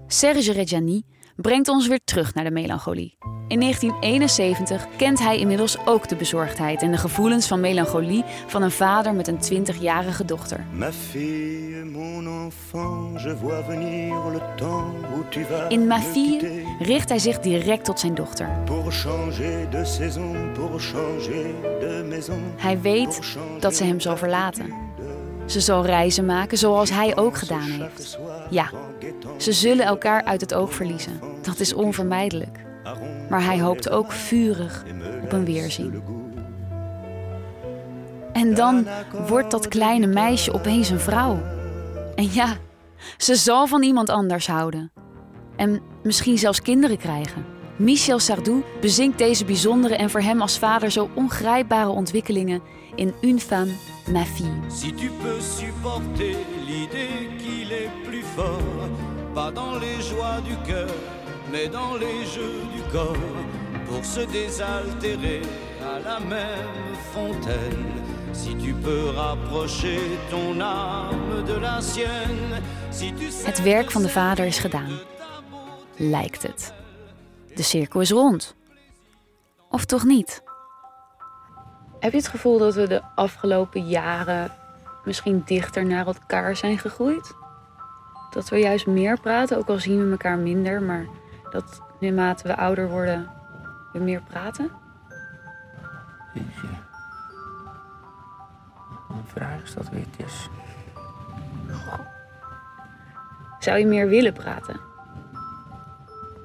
Serge 0.07 0.51
Reggiani 0.51 1.03
brengt 1.35 1.67
ons 1.67 1.87
weer 1.87 1.99
terug 2.03 2.33
naar 2.33 2.43
de 2.43 2.51
melancholie. 2.51 3.17
In 3.47 3.59
1971 3.59 4.87
kent 4.97 5.19
hij 5.19 5.37
inmiddels 5.37 5.77
ook 5.85 6.09
de 6.09 6.15
bezorgdheid 6.15 6.81
en 6.81 6.91
de 6.91 6.97
gevoelens 6.97 7.47
van 7.47 7.59
melancholie 7.59 8.23
van 8.47 8.61
een 8.61 8.71
vader 8.71 9.13
met 9.13 9.27
een 9.27 9.65
20-jarige 9.65 10.25
dochter. 10.25 10.65
In 15.67 15.87
Ma 15.87 15.99
Fille 15.99 16.63
richt 16.79 17.09
hij 17.09 17.19
zich 17.19 17.39
direct 17.39 17.85
tot 17.85 17.99
zijn 17.99 18.15
dochter. 18.15 18.49
Hij 22.57 22.81
weet 22.81 23.37
dat 23.59 23.75
ze 23.75 23.83
hem 23.83 23.99
zal 23.99 24.17
verlaten. 24.17 24.84
Ze 25.45 25.59
zal 25.59 25.85
reizen 25.85 26.25
maken 26.25 26.57
zoals 26.57 26.89
hij 26.89 27.17
ook 27.17 27.37
gedaan 27.37 27.69
heeft. 27.69 28.19
Ja, 28.49 28.69
ze 29.37 29.51
zullen 29.51 29.85
elkaar 29.85 30.23
uit 30.23 30.41
het 30.41 30.53
oog 30.53 30.73
verliezen. 30.73 31.19
Dat 31.41 31.59
is 31.59 31.73
onvermijdelijk. 31.73 32.59
Maar 33.29 33.43
hij 33.43 33.61
hoopt 33.61 33.89
ook 33.89 34.11
vurig 34.11 34.85
op 35.23 35.31
een 35.31 35.45
weerzien. 35.45 36.03
En 38.33 38.53
dan 38.53 38.87
wordt 39.27 39.51
dat 39.51 39.67
kleine 39.67 40.07
meisje 40.07 40.53
opeens 40.53 40.89
een 40.89 40.99
vrouw. 40.99 41.41
En 42.15 42.29
ja, 42.31 42.57
ze 43.17 43.35
zal 43.35 43.67
van 43.67 43.83
iemand 43.83 44.09
anders 44.09 44.47
houden. 44.47 44.91
En 45.55 45.81
misschien 46.03 46.37
zelfs 46.37 46.61
kinderen 46.61 46.97
krijgen. 46.97 47.45
Michel 47.75 48.19
Sardou 48.19 48.63
bezinkt 48.81 49.17
deze 49.17 49.45
bijzondere 49.45 49.95
en 49.95 50.09
voor 50.09 50.21
hem 50.21 50.41
als 50.41 50.59
vader 50.59 50.91
zo 50.91 51.09
ongrijpbare 51.15 51.89
ontwikkelingen 51.89 52.61
in 52.99 53.11
Une 53.23 53.39
femme, 53.39 53.73
ma 54.07 54.23
fille. 54.23 54.51
Si 54.69 54.93
tu 54.93 55.09
peux 55.09 55.39
supporter 55.39 56.35
l'idée 56.67 57.29
qu'il 57.37 57.71
est 57.71 57.89
plus 58.03 58.23
fort, 58.35 58.89
pas 59.33 59.51
dans 59.51 59.77
les 59.79 60.01
joies 60.01 60.41
du 60.41 60.55
cœur, 60.69 60.89
mais 61.51 61.67
dans 61.67 61.95
les 61.95 62.25
jeux 62.25 62.61
du 62.73 62.81
corps, 62.91 63.15
pour 63.87 64.03
se 64.03 64.21
désaltérer 64.21 65.41
à 65.81 65.99
la 65.99 66.19
même 66.19 66.95
fontaine. 67.13 67.85
Si 68.33 68.55
tu 68.55 68.73
peux 68.73 69.09
rapprocher 69.15 69.99
ton 70.29 70.59
âme 70.59 71.43
de 71.45 71.53
la 71.53 71.81
sienne, 71.81 72.61
si 72.91 73.13
tu 73.13 73.29
sais 73.29 73.45
Het 73.45 73.63
werk 73.63 73.91
van 73.91 74.01
de 74.01 74.09
vader 74.09 74.45
is 74.45 74.59
gedaan. 74.59 74.99
Lijkt 75.97 76.43
het. 76.43 76.73
De 77.55 77.63
cirkel 77.63 78.01
is 78.01 78.11
rond. 78.11 78.55
Of 79.69 79.85
toch 79.85 80.03
niet? 80.03 80.43
Heb 82.05 82.13
je 82.13 82.19
het 82.19 82.29
gevoel 82.29 82.57
dat 82.57 82.75
we 82.75 82.87
de 82.87 83.01
afgelopen 83.15 83.87
jaren 83.87 84.51
misschien 85.03 85.41
dichter 85.45 85.85
naar 85.85 86.05
elkaar 86.05 86.55
zijn 86.55 86.77
gegroeid? 86.77 87.35
Dat 88.31 88.49
we 88.49 88.57
juist 88.57 88.87
meer 88.87 89.19
praten, 89.19 89.57
ook 89.57 89.69
al 89.69 89.79
zien 89.79 90.05
we 90.05 90.11
elkaar 90.11 90.37
minder, 90.37 90.81
maar 90.81 91.05
dat 91.51 91.81
naarmate 91.99 92.47
we 92.47 92.55
ouder 92.55 92.89
worden, 92.89 93.29
we 93.93 93.99
meer 93.99 94.21
praten? 94.21 94.71
Jeetje. 96.33 96.67
Een 99.09 99.25
vraag 99.25 99.63
is 99.63 99.73
dat 99.73 99.89
weer. 99.89 100.05
Is. 100.17 100.49
Zou 103.59 103.77
je 103.77 103.85
meer 103.85 104.07
willen 104.07 104.33
praten? 104.33 104.79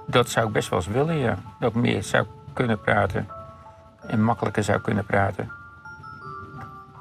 Dat 0.07 0.29
zou 0.29 0.46
ik 0.46 0.53
best 0.53 0.68
wel 0.68 0.79
eens 0.79 0.88
willen, 0.88 1.16
ja. 1.16 1.38
Dat 1.59 1.70
ik 1.70 1.77
meer 1.77 2.03
zou 2.03 2.27
kunnen 2.53 2.81
praten. 2.81 3.39
En 4.06 4.22
makkelijker 4.22 4.62
zou 4.62 4.80
kunnen 4.80 5.04
praten. 5.04 5.52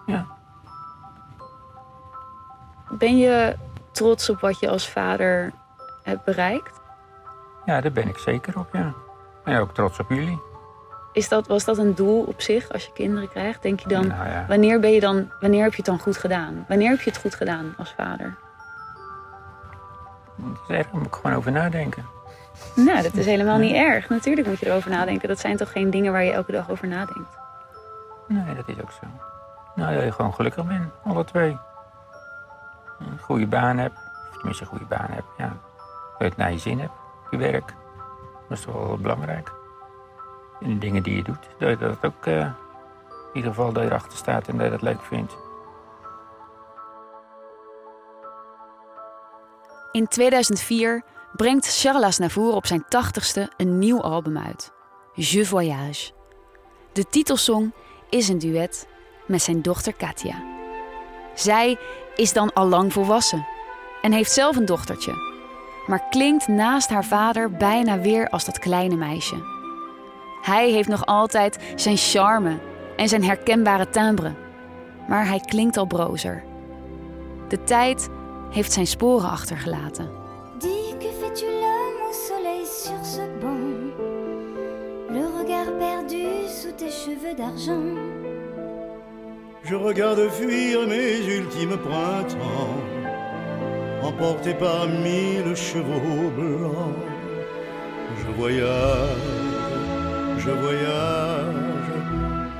Ja. 0.05 0.25
Ben 2.89 3.17
je 3.17 3.55
trots 3.91 4.29
op 4.29 4.39
wat 4.39 4.59
je 4.59 4.69
als 4.69 4.89
vader 4.89 5.51
hebt 6.03 6.23
bereikt? 6.23 6.79
Ja, 7.65 7.81
daar 7.81 7.91
ben 7.91 8.07
ik 8.07 8.17
zeker 8.17 8.59
op, 8.59 8.69
ja. 8.73 8.93
En 9.43 9.59
ook 9.59 9.73
trots 9.73 9.99
op 9.99 10.09
jullie. 10.09 10.41
Is 11.13 11.29
dat, 11.29 11.47
was 11.47 11.65
dat 11.65 11.77
een 11.77 11.95
doel 11.95 12.23
op 12.23 12.41
zich 12.41 12.71
als 12.71 12.85
je 12.85 12.91
kinderen 12.93 13.29
krijgt? 13.29 13.61
Denk 13.61 13.79
je 13.79 13.89
dan, 13.89 14.07
Nou 14.07 14.27
ja. 14.29 14.45
wanneer, 14.47 14.79
ben 14.79 14.91
je 14.91 14.99
dan, 14.99 15.31
wanneer 15.39 15.63
heb 15.63 15.71
je 15.71 15.77
het 15.77 15.85
dan 15.85 15.99
goed 15.99 16.17
gedaan? 16.17 16.65
Wanneer 16.67 16.89
heb 16.89 17.01
je 17.01 17.09
het 17.09 17.19
goed 17.19 17.35
gedaan 17.35 17.73
als 17.77 17.93
vader? 17.97 18.37
Daar 20.67 20.85
moet 20.91 21.05
ik 21.05 21.13
gewoon 21.13 21.37
over 21.37 21.51
nadenken. 21.51 22.05
Nou, 22.75 23.01
dat 23.01 23.13
is 23.13 23.25
helemaal 23.25 23.57
niet 23.57 23.75
erg. 23.75 24.09
Natuurlijk 24.09 24.47
moet 24.47 24.59
je 24.59 24.65
erover 24.65 24.91
nadenken. 24.91 25.27
Dat 25.27 25.39
zijn 25.39 25.57
toch 25.57 25.71
geen 25.71 25.89
dingen 25.89 26.11
waar 26.11 26.23
je 26.23 26.31
elke 26.31 26.51
dag 26.51 26.69
over 26.69 26.87
nadenkt? 26.87 27.37
Nee, 28.27 28.55
dat 28.55 28.67
is 28.67 28.81
ook 28.81 28.91
zo. 28.91 29.07
Nou, 29.75 29.95
dat 29.95 30.03
je 30.03 30.11
gewoon 30.11 30.33
gelukkig 30.33 30.65
bent, 30.65 30.91
alle 31.03 31.25
twee. 31.25 31.57
Een 32.99 33.19
goede 33.19 33.47
baan 33.47 33.77
hebt, 33.77 33.97
of 34.29 34.35
tenminste 34.35 34.63
een 34.63 34.69
goede 34.69 34.85
baan 34.85 35.09
hebt, 35.09 35.27
ja. 35.37 35.47
Dat 35.47 36.17
je 36.17 36.25
het 36.25 36.37
naar 36.37 36.51
je 36.51 36.57
zin 36.57 36.79
hebt, 36.79 36.93
je 37.31 37.37
werk. 37.37 37.73
Dat 38.47 38.57
is 38.57 38.63
toch 38.63 38.73
wel 38.73 38.97
belangrijk. 38.97 39.51
En 40.61 40.69
de 40.73 40.77
dingen 40.77 41.03
die 41.03 41.15
je 41.15 41.23
doet, 41.23 41.49
dat 41.57 41.69
je 41.69 41.77
dat 41.77 42.05
ook 42.05 42.25
eh, 42.25 42.35
in 42.35 42.53
ieder 43.33 43.49
geval 43.51 43.71
dat 43.71 43.83
je 43.83 43.89
erachter 43.89 44.17
staat 44.17 44.47
en 44.47 44.57
dat 44.57 44.65
je 44.65 44.71
dat 44.71 44.81
leuk 44.81 45.01
vindt. 45.01 45.37
In 49.91 50.07
2004 50.07 51.03
brengt 51.35 51.79
Charles 51.79 52.03
Aznavour 52.03 52.53
op 52.53 52.65
zijn 52.65 52.85
tachtigste 52.87 53.51
een 53.57 53.79
nieuw 53.79 54.01
album 54.01 54.37
uit. 54.37 54.71
Je 55.13 55.45
Voyage. 55.45 56.11
De 56.93 57.05
titelsong 57.05 57.73
is 58.09 58.27
een 58.29 58.39
duet 58.39 58.87
met 59.27 59.41
zijn 59.41 59.61
dochter 59.61 59.93
Katia. 59.93 60.43
Zij 61.33 61.77
is 62.15 62.33
dan 62.33 62.53
al 62.53 62.67
lang 62.67 62.93
volwassen 62.93 63.47
en 64.01 64.11
heeft 64.11 64.31
zelf 64.31 64.55
een 64.55 64.65
dochtertje, 64.65 65.13
maar 65.87 66.09
klinkt 66.09 66.47
naast 66.47 66.89
haar 66.89 67.05
vader 67.05 67.51
bijna 67.51 67.99
weer 67.99 68.29
als 68.29 68.45
dat 68.45 68.59
kleine 68.59 68.95
meisje. 68.95 69.35
Hij 70.41 70.71
heeft 70.71 70.89
nog 70.89 71.05
altijd 71.05 71.59
zijn 71.75 71.97
charme 71.97 72.59
en 72.95 73.09
zijn 73.09 73.23
herkenbare 73.23 73.89
timbre, 73.89 74.35
maar 75.07 75.27
hij 75.27 75.39
klinkt 75.39 75.77
al 75.77 75.85
brozer. 75.85 76.43
De 77.47 77.63
tijd 77.63 78.09
heeft 78.49 78.71
zijn 78.71 78.87
sporen 78.87 79.29
achtergelaten. 79.29 80.18
Sous 86.69 86.75
tes 86.75 86.91
cheveux 86.91 87.35
d'argent 87.35 87.95
Je 89.63 89.75
regarde 89.75 90.29
fuir 90.29 90.87
mes 90.87 91.19
ultimes 91.37 91.77
printemps, 91.77 92.77
emporté 94.01 94.53
par 94.53 94.87
mille 94.87 95.55
chevaux 95.55 96.31
blancs. 96.37 96.95
Je 98.17 98.33
voyage, 98.37 99.17
je 100.37 100.51
voyage 100.63 101.91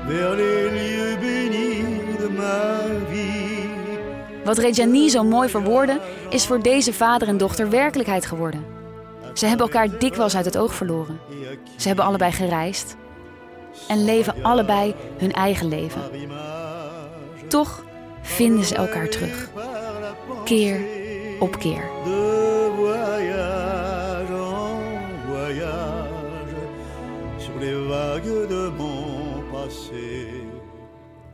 vers 0.07 0.35
les 0.35 0.69
lieux 0.77 1.17
bénis 1.21 2.17
de 2.19 2.29
ma 2.29 2.83
vie. 3.09 3.69
Wat 4.45 4.57
Reggiani 4.57 5.09
zo 5.09 5.23
mooi 5.23 5.49
verwoordde, 5.49 5.99
is 6.29 6.45
voor 6.45 6.61
deze 6.61 6.93
vader 6.93 7.27
en 7.27 7.37
dochter 7.37 7.69
werkelijkheid 7.69 8.25
geworden. 8.25 8.65
Ze 9.33 9.45
hebben 9.45 9.65
elkaar 9.65 9.99
dikwijls 9.99 10.35
uit 10.35 10.45
het 10.45 10.57
oog 10.57 10.73
verloren. 10.73 11.19
Ze 11.77 11.87
hebben 11.87 12.05
allebei 12.05 12.31
gereisd 12.31 12.97
en 13.87 14.05
leven 14.05 14.43
allebei 14.43 14.95
hun 15.17 15.31
eigen 15.31 15.67
leven. 15.67 16.01
Toch 17.47 17.83
vinden 18.21 18.65
ze 18.65 18.75
elkaar 18.75 19.09
terug. 19.09 19.49
Keer 20.43 20.81
op 21.39 21.59
keer. 21.59 21.83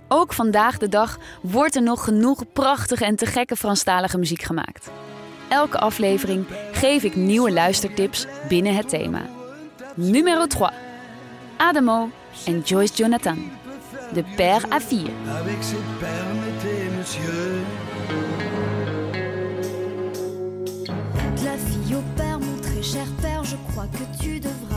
Ook 0.07 0.33
vandaag 0.33 0.77
de 0.77 0.89
dag 0.89 1.17
wordt 1.41 1.75
er 1.75 1.81
nog 1.81 2.03
genoeg 2.03 2.43
prachtige 2.53 3.05
en 3.05 3.15
te 3.15 3.25
gekke 3.25 3.55
Franstalige 3.55 4.17
muziek 4.17 4.41
gemaakt. 4.41 4.89
Elke 5.47 5.79
aflevering 5.79 6.45
geef 6.71 7.03
ik 7.03 7.15
nieuwe 7.15 7.51
luistertips 7.51 8.27
binnen 8.47 8.75
het 8.75 8.89
thema. 8.89 9.21
Numero 9.95 10.47
3. 10.47 10.67
Adamo 11.57 12.09
en 12.47 12.61
Joyce 12.63 12.95
Jonathan. 12.95 13.37
De 14.13 14.23
père 14.35 14.65
à 14.71 14.79
fille. 14.79 15.11
Avec 15.39 15.63
ses 15.63 15.77
permettez, 15.99 16.89
monsieur. 16.97 17.61
De 21.35 21.45
la 21.45 21.57
fille 21.57 21.95
au 21.95 22.03
père, 22.15 22.39
mon 22.39 22.61
très 22.61 22.83
cher 22.83 23.07
père 23.21 23.43
Je 23.43 23.55
crois 23.71 23.87
que 23.87 24.23
tu 24.23 24.39
devras 24.39 24.75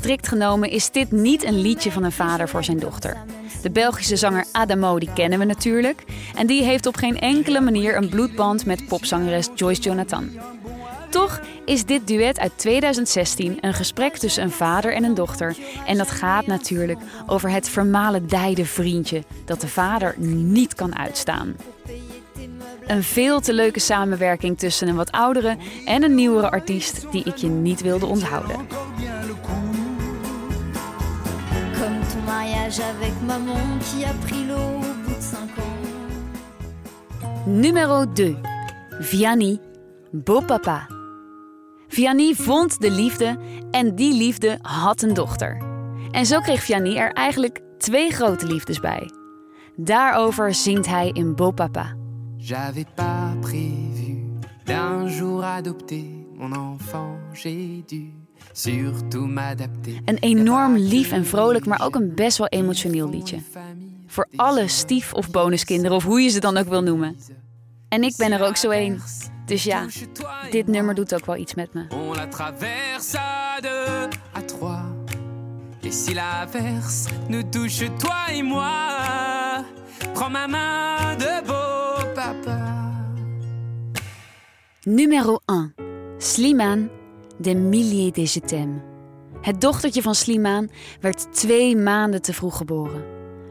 strikt 0.00 0.28
genomen 0.28 0.70
is 0.70 0.90
dit 0.90 1.12
niet 1.12 1.44
een 1.44 1.60
liedje 1.60 1.92
van 1.92 2.04
een 2.04 2.12
vader 2.12 2.48
voor 2.48 2.64
zijn 2.64 2.78
dochter. 2.78 3.16
De 3.62 3.70
Belgische 3.70 4.16
zanger 4.16 4.44
Adamo, 4.52 4.98
die 4.98 5.12
kennen 5.14 5.38
we 5.38 5.44
natuurlijk. 5.44 6.04
En 6.34 6.46
die 6.46 6.62
heeft 6.62 6.86
op 6.86 6.96
geen 6.96 7.18
enkele 7.18 7.60
manier 7.60 7.96
een 7.96 8.08
bloedband 8.08 8.66
met 8.66 8.86
popzangeres 8.88 9.48
Joyce 9.54 9.80
Jonathan. 9.80 10.30
Toch 11.10 11.40
is 11.64 11.84
dit 11.84 12.06
duet 12.06 12.38
uit 12.38 12.52
2016 12.56 13.58
een 13.60 13.74
gesprek 13.74 14.16
tussen 14.16 14.42
een 14.42 14.50
vader 14.50 14.94
en 14.94 15.04
een 15.04 15.14
dochter. 15.14 15.56
En 15.86 15.96
dat 15.96 16.10
gaat 16.10 16.46
natuurlijk 16.46 16.98
over 17.26 17.50
het 17.50 17.68
vermalendijde 17.68 18.64
vriendje 18.64 19.24
dat 19.44 19.60
de 19.60 19.68
vader 19.68 20.14
niet 20.18 20.74
kan 20.74 20.98
uitstaan. 20.98 21.56
Een 22.86 23.02
veel 23.02 23.40
te 23.40 23.52
leuke 23.52 23.80
samenwerking 23.80 24.58
tussen 24.58 24.88
een 24.88 24.96
wat 24.96 25.10
oudere 25.10 25.56
en 25.84 26.02
een 26.02 26.14
nieuwere 26.14 26.50
artiest 26.50 27.06
die 27.10 27.24
ik 27.24 27.36
je 27.36 27.48
niet 27.48 27.80
wilde 27.80 28.06
onthouden. 28.06 28.66
Numero 37.44 38.12
2. 38.12 38.36
Vianney, 39.00 39.58
Beau 40.10 40.44
Papa. 40.44 40.99
Vianney 41.92 42.34
vond 42.34 42.80
de 42.80 42.90
liefde 42.90 43.38
en 43.70 43.94
die 43.94 44.14
liefde 44.14 44.58
had 44.62 45.02
een 45.02 45.14
dochter. 45.14 45.62
En 46.10 46.26
zo 46.26 46.40
kreeg 46.40 46.62
Vianney 46.62 46.96
er 46.96 47.12
eigenlijk 47.12 47.60
twee 47.78 48.10
grote 48.10 48.46
liefdes 48.46 48.80
bij. 48.80 49.10
Daarover 49.76 50.54
zingt 50.54 50.86
hij 50.86 51.10
in 51.12 51.34
Beau 51.34 51.52
Papa. 51.52 51.96
J'avais 52.36 52.84
pas 52.94 53.36
prévu 53.40 54.22
d'un 54.64 55.08
jour 55.08 55.42
adopter 55.44 56.04
mon 56.34 56.52
enfant, 56.52 57.18
j'ai 57.32 57.84
dû 57.86 58.12
surtout 58.52 59.28
m'adapter. 59.28 59.92
Een 60.04 60.18
enorm 60.18 60.76
lief 60.76 61.12
en 61.12 61.26
vrolijk, 61.26 61.66
maar 61.66 61.84
ook 61.84 61.94
een 61.94 62.14
best 62.14 62.38
wel 62.38 62.46
emotioneel 62.46 63.10
liedje. 63.10 63.38
Voor 64.06 64.28
alle 64.36 64.68
stief- 64.68 65.14
of 65.14 65.30
bonuskinderen, 65.30 65.96
of 65.96 66.04
hoe 66.04 66.20
je 66.20 66.28
ze 66.28 66.40
dan 66.40 66.56
ook 66.56 66.68
wil 66.68 66.82
noemen. 66.82 67.16
En 67.88 68.02
ik 68.02 68.16
ben 68.16 68.32
er 68.32 68.46
ook 68.46 68.56
zo 68.56 68.70
één. 68.70 69.00
Dus 69.50 69.64
ja, 69.64 69.86
dit 70.50 70.66
nummer 70.66 70.94
doet 70.94 71.14
ook 71.14 71.26
wel 71.26 71.36
iets 71.36 71.54
met 71.54 71.74
me. 71.74 71.86
On 71.90 72.14
la 72.14 72.26
traverse 72.26 73.14
à 73.16 73.60
deux, 73.60 74.08
à 74.32 74.42
trois. 74.46 74.82
Et 75.82 75.92
si 75.92 76.14
l'averse 76.14 77.06
nous 77.28 77.48
touche 77.50 77.84
toi 77.98 78.32
et 78.32 78.42
moi, 78.42 79.64
prends 80.14 80.30
ma 80.30 80.46
main 80.46 81.16
de 81.18 81.42
beau 81.46 82.14
papa. 82.14 82.58
Numero 84.84 85.40
1. 85.46 85.74
Slimane, 86.18 86.88
de 87.38 87.54
milliers 87.54 88.12
de 88.12 88.22
je 88.22 88.40
t'aime. 88.40 88.82
Het 89.40 89.60
dochtertje 89.60 90.02
van 90.02 90.14
Slimane 90.14 90.68
werd 91.00 91.32
twee 91.32 91.76
maanden 91.76 92.22
te 92.22 92.32
vroeg 92.32 92.56
geboren. 92.56 93.04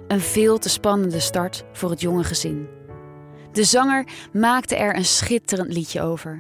Een 0.08 0.22
veel 0.22 0.58
te 0.58 0.70
spannende 0.70 1.20
start 1.20 1.64
voor 1.74 1.90
het 1.90 2.02
jonge 2.02 2.24
gezin. 2.24 2.79
De 3.52 3.64
zanger 3.64 4.06
maakte 4.32 4.76
er 4.76 4.96
een 4.96 5.06
schitterend 5.06 5.74
liedje 5.74 6.02
over. 6.02 6.38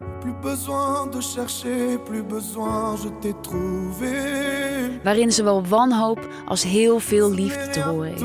Waarin 5.03 5.31
zowel 5.31 5.65
wanhoop 5.65 6.27
als 6.45 6.63
heel 6.63 6.99
veel 6.99 7.31
liefde 7.31 7.69
te 7.69 7.81
horen 7.81 8.13
is. 8.13 8.21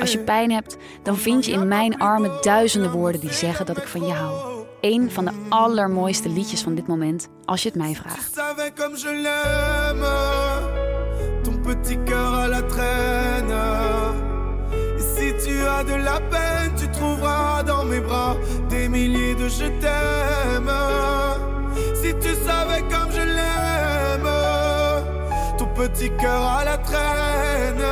Als 0.00 0.12
je 0.12 0.18
pijn 0.24 0.52
hebt, 0.52 0.76
dan 1.02 1.16
vind 1.16 1.44
je 1.44 1.52
in 1.52 1.68
mijn 1.68 1.98
armen 1.98 2.32
duizenden 2.40 2.90
woorden 2.90 3.20
die 3.20 3.32
zeggen 3.32 3.66
dat 3.66 3.76
ik 3.76 3.86
van 3.86 4.06
je 4.06 4.12
hou. 4.12 4.64
Eén 4.80 5.10
van 5.10 5.24
de 5.24 5.32
allermooiste 5.48 6.28
liedjes 6.28 6.62
van 6.62 6.74
dit 6.74 6.86
moment, 6.86 7.28
als 7.44 7.62
je 7.62 7.68
het 7.68 7.78
mij 7.78 7.94
vraagt. 7.94 8.40
ton 11.42 11.56
petit 11.62 11.98
cœur 12.04 12.34
à 12.34 12.48
la 12.48 12.62
traîne. 12.62 13.91
Tu 15.62 15.68
as 15.68 15.84
de 15.84 15.94
la 15.94 16.18
peine, 16.18 16.72
tu 16.76 16.88
trouveras 16.88 17.62
dans 17.62 17.84
mes 17.84 18.00
bras 18.00 18.36
des 18.68 18.88
milliers 18.88 19.36
de 19.36 19.46
je 19.48 19.68
t'aime. 19.80 20.72
Si 21.94 22.12
tu 22.18 22.34
savais 22.46 22.82
comme 22.92 23.12
je 23.12 23.24
l'aime, 23.38 24.32
ton 25.58 25.66
petit 25.66 26.10
cœur 26.18 26.42
à 26.58 26.64
la 26.64 26.78
traîne. 26.78 27.86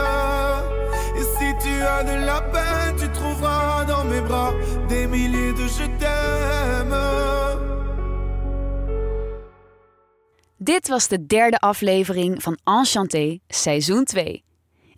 Et 1.16 1.26
si 1.36 1.48
tu 1.62 1.72
as 1.94 2.02
de 2.02 2.26
la 2.26 2.40
peine, 2.40 2.96
tu 2.98 3.08
trouveras 3.12 3.84
dans 3.84 4.04
mes 4.04 4.20
bras 4.20 4.52
des 4.88 5.06
milliers 5.06 5.52
de 5.52 5.66
je 5.68 5.86
t'aime. 6.00 6.96
Dit 10.56 10.88
was 10.88 11.08
de 11.08 11.26
derde 11.26 11.58
aflevering 11.58 12.42
van 12.42 12.58
Enchanté, 12.64 13.40
seizoen 13.48 14.04
2. 14.04 14.42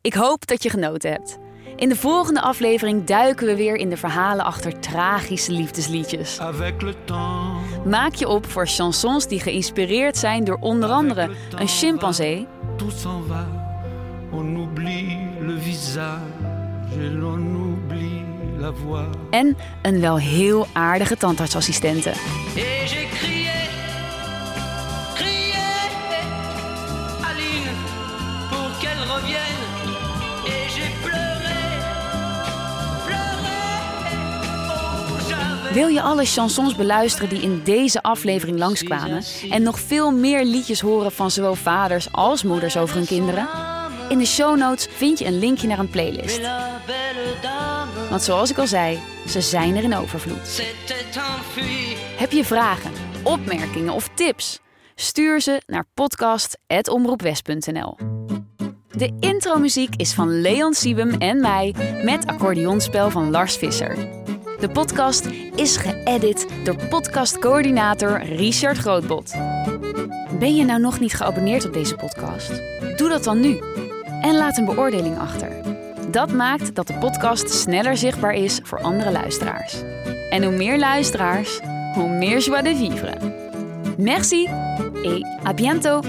Ik 0.01 0.15
hoop 0.15 0.47
dat 0.47 0.63
je 0.63 0.71
genoten 0.71 1.11
hebt. 1.11 1.39
In 1.83 1.89
de 1.89 1.97
volgende 1.97 2.41
aflevering 2.41 3.05
duiken 3.05 3.47
we 3.47 3.57
weer 3.57 3.77
in 3.77 3.89
de 3.89 3.97
verhalen 3.97 4.45
achter 4.45 4.81
tragische 4.81 5.53
liefdesliedjes. 5.53 6.39
Maak 7.85 8.15
je 8.15 8.29
op 8.29 8.47
voor 8.51 8.67
chansons 8.67 9.27
die 9.29 9.41
geïnspireerd 9.41 10.17
zijn 10.17 10.45
door 10.45 10.57
onder 10.61 10.89
andere 10.91 11.31
een 11.57 11.69
chimpansee, 11.69 12.47
tout 12.77 12.93
s'en 12.93 13.25
va. 13.29 13.47
On 14.31 14.57
oublie 14.57 15.19
le 15.41 15.59
visage 15.59 16.21
et 17.01 17.13
l'on 17.13 17.57
oublie 17.57 18.25
la 18.59 18.73
voix. 18.73 19.05
en 19.31 19.57
een 19.83 20.01
wel 20.01 20.19
heel 20.19 20.67
aardige 20.73 21.17
tandartsassistente. 21.17 22.13
Wil 35.73 35.89
je 35.89 36.03
alle 36.03 36.25
chansons 36.25 36.77
beluisteren 36.77 37.29
die 37.29 37.43
in 37.43 37.61
deze 37.65 38.03
aflevering 38.03 38.59
langskwamen 38.59 39.23
en 39.51 39.63
nog 39.63 39.81
veel 39.81 40.11
meer 40.11 40.45
liedjes 40.45 40.81
horen 40.81 41.13
van 41.13 41.31
zowel 41.31 41.55
vaders 41.55 42.13
als 42.13 42.43
moeders 42.43 42.77
over 42.77 42.97
hun 42.97 43.07
kinderen? 43.07 43.49
In 44.09 44.19
de 44.19 44.27
show 44.27 44.59
notes 44.59 44.87
vind 44.91 45.19
je 45.19 45.25
een 45.25 45.39
linkje 45.39 45.67
naar 45.67 45.79
een 45.79 45.91
playlist. 45.91 46.41
Want 48.11 48.23
zoals 48.23 48.51
ik 48.51 48.59
al 48.59 48.67
zei, 48.67 48.99
ze 49.29 49.41
zijn 49.41 49.77
er 49.77 49.83
in 49.83 49.95
overvloed. 49.95 50.63
Heb 52.17 52.33
je 52.33 52.45
vragen, 52.45 52.93
opmerkingen 53.23 53.93
of 53.93 54.09
tips? 54.15 54.61
Stuur 54.95 55.41
ze 55.41 55.63
naar 55.67 55.85
podcast.omroepwest.nl 55.95 57.97
De 58.91 59.17
intromuziek 59.21 59.95
is 59.97 60.13
van 60.13 60.41
Leon 60.41 60.75
Siebem 60.75 61.11
en 61.11 61.41
mij 61.41 61.75
met 62.05 62.27
accordeonspel 62.27 63.11
van 63.11 63.31
Lars 63.31 63.57
Visser. 63.57 64.22
De 64.63 64.69
podcast 64.69 65.27
is 65.55 65.77
geëdit 65.77 66.47
door 66.65 66.77
podcastcoördinator 66.89 68.23
Richard 68.23 68.79
Grootbot. 68.79 69.35
Ben 70.39 70.57
je 70.57 70.65
nou 70.65 70.81
nog 70.81 71.01
niet 71.01 71.15
geabonneerd 71.15 71.67
op 71.67 71.73
deze 71.73 71.95
podcast? 71.95 72.63
Doe 72.97 73.09
dat 73.09 73.25
dan 73.25 73.41
nu. 73.41 73.61
En 74.21 74.37
laat 74.37 74.59
een 74.59 74.65
beoordeling 74.65 75.19
achter. 75.19 75.51
Dat 76.11 76.33
maakt 76.33 76.75
dat 76.75 76.87
de 76.87 76.95
podcast 76.95 77.51
sneller 77.51 77.97
zichtbaar 77.97 78.35
is 78.35 78.61
voor 78.63 78.83
andere 78.83 79.11
luisteraars. 79.11 79.83
En 80.31 80.45
hoe 80.45 80.57
meer 80.57 80.79
luisteraars, 80.79 81.61
hoe 81.95 82.09
meer 82.09 82.39
joie 82.39 82.63
de 82.63 82.77
vivre. 82.77 83.15
Merci 83.97 84.47
et 85.03 85.27
à 85.47 85.55
bientôt! 85.55 86.05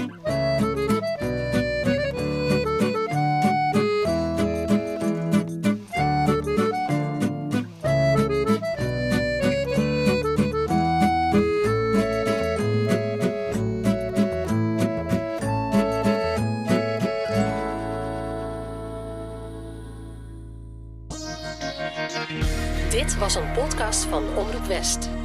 Podcast 23.74 24.04
van 24.04 24.36
Omroep 24.36 24.66
West. 24.66 25.23